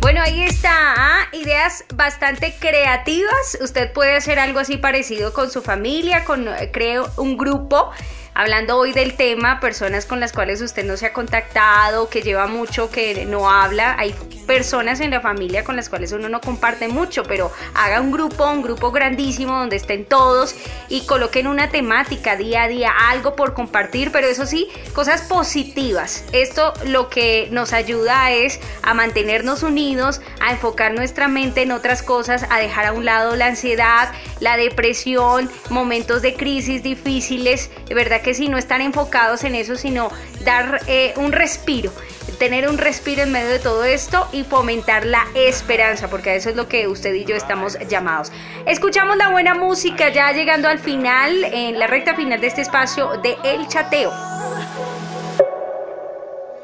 Bueno, 0.00 0.20
ahí 0.20 0.42
está, 0.42 0.70
¿ah? 0.96 1.28
ideas 1.32 1.84
bastante 1.94 2.54
creativas. 2.58 3.58
Usted 3.62 3.90
puede 3.92 4.16
hacer 4.16 4.38
algo 4.38 4.58
así 4.58 4.76
parecido 4.76 5.32
con 5.32 5.50
su 5.50 5.62
familia, 5.62 6.24
con 6.24 6.46
eh, 6.46 6.70
creo 6.72 7.10
un 7.16 7.38
grupo 7.38 7.90
hablando 8.34 8.76
hoy 8.76 8.92
del 8.92 9.14
tema, 9.14 9.60
personas 9.60 10.06
con 10.06 10.20
las 10.20 10.32
cuales 10.32 10.60
usted 10.60 10.84
no 10.84 10.96
se 10.96 11.06
ha 11.06 11.12
contactado, 11.12 12.08
que 12.08 12.22
lleva 12.22 12.46
mucho, 12.46 12.90
que 12.90 13.24
no 13.26 13.48
habla. 13.48 13.96
Hay 13.98 14.14
personas 14.46 15.00
en 15.00 15.12
la 15.12 15.20
familia 15.20 15.64
con 15.64 15.76
las 15.76 15.88
cuales 15.88 16.12
uno 16.12 16.28
no 16.28 16.40
comparte 16.40 16.88
mucho, 16.88 17.22
pero 17.22 17.50
haga 17.74 18.00
un 18.00 18.10
grupo, 18.10 18.46
un 18.46 18.62
grupo 18.62 18.90
grandísimo 18.90 19.58
donde 19.58 19.76
estén 19.76 20.04
todos 20.04 20.54
y 20.88 21.06
coloquen 21.06 21.46
una 21.46 21.70
temática 21.70 22.36
día 22.36 22.64
a 22.64 22.68
día, 22.68 22.92
algo 23.08 23.36
por 23.36 23.54
compartir, 23.54 24.10
pero 24.10 24.26
eso 24.26 24.46
sí, 24.46 24.68
cosas 24.94 25.22
positivas. 25.22 26.24
Esto 26.32 26.74
lo 26.84 27.08
que 27.08 27.48
nos 27.52 27.72
ayuda 27.72 28.32
es 28.32 28.60
a 28.82 28.94
mantenernos 28.94 29.62
unidos, 29.62 30.20
a 30.40 30.50
enfocar 30.50 30.92
nuestra 30.92 31.28
mente 31.28 31.62
en 31.62 31.72
otras 31.72 32.02
cosas, 32.02 32.46
a 32.50 32.58
dejar 32.58 32.86
a 32.86 32.92
un 32.92 33.04
lado 33.04 33.36
la 33.36 33.46
ansiedad, 33.46 34.12
la 34.44 34.58
depresión, 34.58 35.50
momentos 35.70 36.20
de 36.20 36.34
crisis 36.34 36.82
difíciles, 36.82 37.70
verdad 37.88 38.20
que 38.20 38.34
si 38.34 38.48
no 38.48 38.58
están 38.58 38.82
enfocados 38.82 39.42
en 39.42 39.54
eso, 39.54 39.74
sino 39.74 40.10
dar 40.44 40.82
eh, 40.86 41.14
un 41.16 41.32
respiro, 41.32 41.90
tener 42.38 42.68
un 42.68 42.76
respiro 42.76 43.22
en 43.22 43.32
medio 43.32 43.48
de 43.48 43.58
todo 43.58 43.84
esto 43.84 44.28
y 44.32 44.44
fomentar 44.44 45.06
la 45.06 45.24
esperanza, 45.34 46.08
porque 46.08 46.28
a 46.28 46.34
eso 46.34 46.50
es 46.50 46.56
lo 46.56 46.68
que 46.68 46.86
usted 46.88 47.14
y 47.14 47.24
yo 47.24 47.34
estamos 47.34 47.78
llamados. 47.88 48.30
Escuchamos 48.66 49.16
la 49.16 49.30
buena 49.30 49.54
música 49.54 50.10
ya 50.10 50.30
llegando 50.32 50.68
al 50.68 50.78
final, 50.78 51.42
en 51.44 51.78
la 51.78 51.86
recta 51.86 52.14
final 52.14 52.38
de 52.38 52.48
este 52.48 52.60
espacio 52.60 53.16
de 53.22 53.38
El 53.44 53.66
Chateo. 53.66 54.12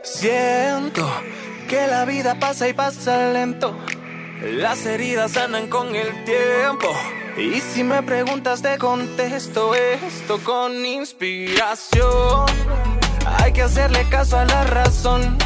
Siento 0.03 1.11
que 1.66 1.87
la 1.87 2.05
vida 2.05 2.35
pasa 2.39 2.68
y 2.68 2.74
pasa 2.74 3.33
lento 3.33 3.74
Las 4.43 4.86
heridas 4.86 5.32
sanan 5.32 5.68
con 5.68 5.95
el 5.95 6.24
tiempo. 6.24 6.88
Y 7.36 7.61
si 7.61 7.84
me 7.84 8.03
preguntas, 8.03 8.62
te 8.62 8.78
contesto 8.78 9.74
esto 9.74 10.38
con 10.43 10.84
inspiración. 10.84 12.47
Hay 13.38 13.53
que 13.53 13.62
hacerle 13.62 14.09
caso 14.09 14.38
a 14.38 14.47
la 14.47 14.64
razón 14.64 15.36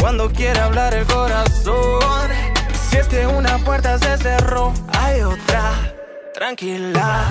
cuando 0.00 0.30
quiere 0.30 0.58
hablar 0.58 0.94
el 0.94 1.04
corazón. 1.04 2.30
Si 2.88 2.96
es 2.96 3.08
que 3.08 3.26
una 3.26 3.58
puerta 3.58 3.98
se 3.98 4.16
cerró, 4.16 4.72
hay 4.98 5.20
otra. 5.20 5.94
Tranquila. 6.32 7.28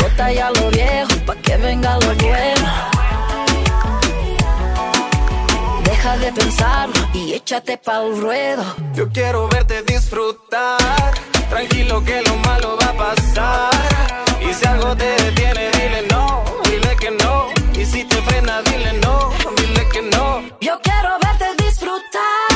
Bota 0.00 0.32
ya 0.32 0.50
lo 0.52 0.70
viejo 0.70 1.26
pa' 1.26 1.36
que 1.36 1.56
venga 1.58 1.98
lo 1.98 2.14
nuevo. 2.14 2.93
Deja 6.04 6.18
de 6.18 6.32
pensarlo 6.32 7.08
y 7.14 7.32
échate 7.32 7.78
pa'l 7.78 8.20
ruedo. 8.20 8.62
Yo 8.94 9.08
quiero 9.08 9.48
verte 9.48 9.82
disfrutar. 9.84 11.14
Tranquilo 11.48 12.04
que 12.04 12.20
lo 12.20 12.36
malo 12.40 12.76
va 12.78 12.90
a 12.90 12.92
pasar. 12.92 13.70
Y 14.38 14.52
si 14.52 14.66
algo 14.66 14.94
te 14.94 15.06
detiene, 15.06 15.70
dile 15.70 16.06
no, 16.10 16.44
dile 16.64 16.94
que 17.00 17.10
no. 17.10 17.46
Y 17.80 17.86
si 17.86 18.04
te 18.04 18.16
frena, 18.16 18.60
dile 18.60 18.92
no, 19.00 19.32
dile 19.56 19.88
que 19.88 20.02
no. 20.02 20.42
Yo 20.60 20.78
quiero 20.82 21.18
verte 21.22 21.64
disfrutar. 21.64 22.53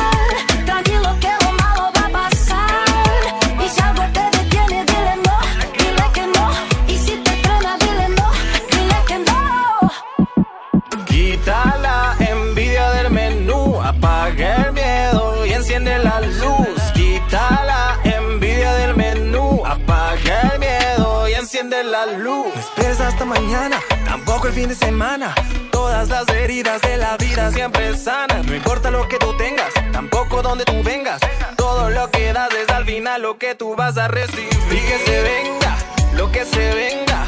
La 22.07 22.18
luz. 22.18 22.46
No 22.55 22.61
esperes 22.61 23.01
hasta 23.01 23.24
mañana, 23.24 23.80
tampoco 24.05 24.49
el 24.49 24.53
fin 24.53 24.68
de 24.68 24.74
semana. 24.74 25.34
Todas 25.70 26.09
las 26.09 26.28
heridas 26.28 26.80
de 26.82 26.96
la 26.96 27.16
vida 27.16 27.51
siempre 27.51 27.96
sanan. 27.96 28.46
No 28.46 28.55
importa 28.55 28.90
lo 28.90 29.09
que 29.09 29.18
tú 29.18 29.36
tengas, 29.36 29.72
tampoco 29.92 30.42
donde 30.42 30.64
tú 30.64 30.82
vengas. 30.82 31.20
Todo 31.57 31.90
lo 31.90 32.11
que 32.11 32.32
das 32.32 32.53
es 32.55 32.68
al 32.68 32.84
final 32.84 33.22
lo 33.22 33.38
que 33.38 33.55
tú 33.55 33.74
vas 33.74 33.96
a 33.99 34.09
recibir. 34.09 34.49
Y 34.70 34.80
que 34.88 34.99
se 35.05 35.22
venga, 35.22 35.76
lo 36.14 36.30
que 36.30 36.44
se 36.44 36.74
venga. 36.74 37.24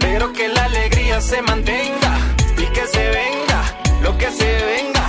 Pero 0.00 0.32
que 0.32 0.48
la 0.48 0.64
alegría 0.64 1.20
se 1.20 1.42
mantenga 1.42 2.18
y 2.56 2.66
que 2.66 2.86
se 2.86 3.08
venga 3.08 3.62
lo 4.02 4.16
que 4.16 4.30
se 4.30 4.64
venga. 4.64 5.06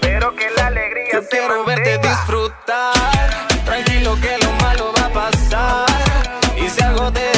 Pero 0.00 0.34
que 0.34 0.48
la 0.56 0.66
alegría 0.68 1.12
Yo 1.12 1.28
quiero 1.28 1.64
verte 1.64 1.98
disfrutar. 1.98 3.46
Tranquilo 3.64 4.16
que 4.20 4.38
lo 4.44 4.52
malo 4.62 4.92
va 4.98 5.06
a 5.06 5.12
pasar. 5.12 5.86
Y 6.56 6.68
si 6.70 6.82
algo 6.82 7.12
te 7.12 7.35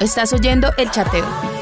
Estás 0.00 0.32
oyendo 0.32 0.72
el 0.78 0.90
chateo. 0.90 1.59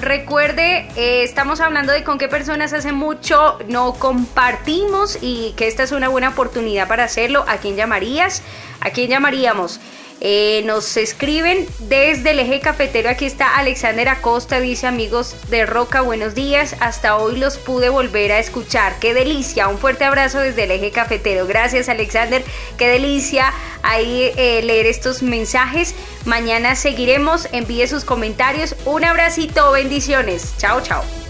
Recuerde, 0.00 0.86
eh, 0.94 1.24
estamos 1.24 1.58
hablando 1.58 1.92
de 1.92 2.04
con 2.04 2.18
qué 2.18 2.28
personas 2.28 2.72
hace 2.72 2.92
mucho 2.92 3.58
no 3.66 3.94
compartimos 3.94 5.18
y 5.20 5.54
que 5.56 5.66
esta 5.66 5.82
es 5.82 5.90
una 5.90 6.08
buena 6.08 6.28
oportunidad 6.28 6.86
para 6.86 7.02
hacerlo. 7.02 7.44
¿A 7.48 7.56
quién 7.56 7.74
llamarías? 7.74 8.42
¿A 8.80 8.90
quién 8.90 9.10
llamaríamos? 9.10 9.80
Eh, 10.20 10.62
nos 10.64 10.96
escriben 10.96 11.66
desde 11.80 12.30
el 12.30 12.38
eje 12.38 12.60
cafetero. 12.60 13.10
Aquí 13.10 13.26
está 13.26 13.56
Alexander 13.58 14.08
Acosta. 14.08 14.60
Dice 14.60 14.86
amigos 14.86 15.36
de 15.50 15.66
Roca, 15.66 16.00
buenos 16.00 16.34
días. 16.34 16.74
Hasta 16.80 17.16
hoy 17.16 17.36
los 17.36 17.58
pude 17.58 17.90
volver 17.90 18.32
a 18.32 18.38
escuchar. 18.38 18.98
Qué 18.98 19.12
delicia. 19.12 19.68
Un 19.68 19.78
fuerte 19.78 20.04
abrazo 20.04 20.38
desde 20.38 20.64
el 20.64 20.70
eje 20.70 20.90
cafetero. 20.90 21.46
Gracias 21.46 21.88
Alexander. 21.88 22.42
Qué 22.78 22.88
delicia 22.88 23.52
ahí 23.82 24.32
eh, 24.36 24.62
leer 24.62 24.86
estos 24.86 25.22
mensajes. 25.22 25.94
Mañana 26.24 26.76
seguiremos. 26.76 27.48
Envíe 27.52 27.86
sus 27.86 28.04
comentarios. 28.04 28.74
Un 28.86 29.04
abracito. 29.04 29.70
Bendiciones. 29.72 30.54
Chao, 30.56 30.80
chao. 30.80 31.25